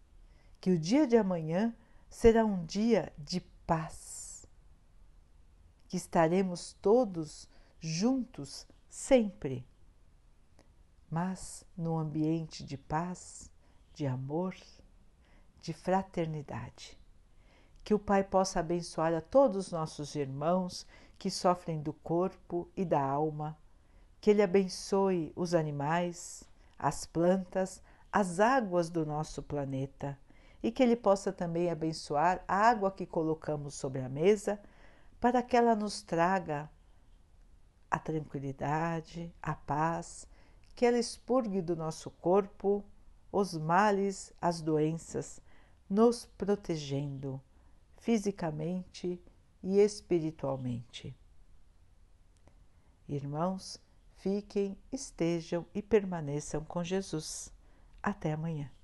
que 0.59 0.71
o 0.71 0.79
dia 0.79 1.05
de 1.05 1.15
amanhã 1.15 1.75
será 2.09 2.43
um 2.43 2.65
dia 2.65 3.13
de 3.17 3.41
paz, 3.67 4.26
que 5.87 5.97
estaremos 5.97 6.73
todos 6.81 7.49
juntos 7.79 8.67
sempre, 8.89 9.65
mas 11.09 11.65
no 11.77 11.97
ambiente 11.97 12.63
de 12.63 12.77
paz 12.77 13.49
de 13.93 14.05
amor, 14.05 14.55
de 15.61 15.73
fraternidade. 15.73 16.97
Que 17.83 17.93
o 17.93 17.99
Pai 17.99 18.23
possa 18.23 18.59
abençoar 18.59 19.13
a 19.13 19.21
todos 19.21 19.67
os 19.67 19.71
nossos 19.71 20.13
irmãos 20.15 20.85
que 21.17 21.31
sofrem 21.31 21.81
do 21.81 21.93
corpo 21.93 22.69
e 22.75 22.83
da 22.83 23.01
alma, 23.01 23.57
que 24.19 24.29
Ele 24.29 24.43
abençoe 24.43 25.31
os 25.35 25.53
animais, 25.53 26.43
as 26.77 27.05
plantas, 27.05 27.81
as 28.11 28.39
águas 28.39 28.89
do 28.89 29.05
nosso 29.05 29.41
planeta. 29.41 30.17
E 30.61 30.71
que 30.71 30.83
Ele 30.83 30.95
possa 30.95 31.31
também 31.31 31.69
abençoar 31.69 32.43
a 32.47 32.55
água 32.55 32.91
que 32.91 33.05
colocamos 33.05 33.75
sobre 33.75 34.01
a 34.01 34.09
mesa 34.09 34.59
para 35.19 35.41
que 35.41 35.57
ela 35.57 35.75
nos 35.75 36.01
traga 36.01 36.69
a 37.89 37.97
tranquilidade, 37.97 39.33
a 39.41 39.55
paz, 39.55 40.27
que 40.75 40.85
ela 40.85 40.99
expurgue 40.99 41.61
do 41.61 41.75
nosso 41.75 42.11
corpo 42.11 42.83
os 43.31 43.53
males, 43.53 44.33
as 44.41 44.61
doenças, 44.61 45.41
nos 45.89 46.25
protegendo 46.37 47.41
fisicamente 47.97 49.21
e 49.63 49.79
espiritualmente. 49.79 51.15
Irmãos, 53.07 53.79
fiquem, 54.17 54.77
estejam 54.91 55.65
e 55.73 55.81
permaneçam 55.81 56.63
com 56.63 56.83
Jesus. 56.83 57.53
Até 58.01 58.33
amanhã. 58.33 58.76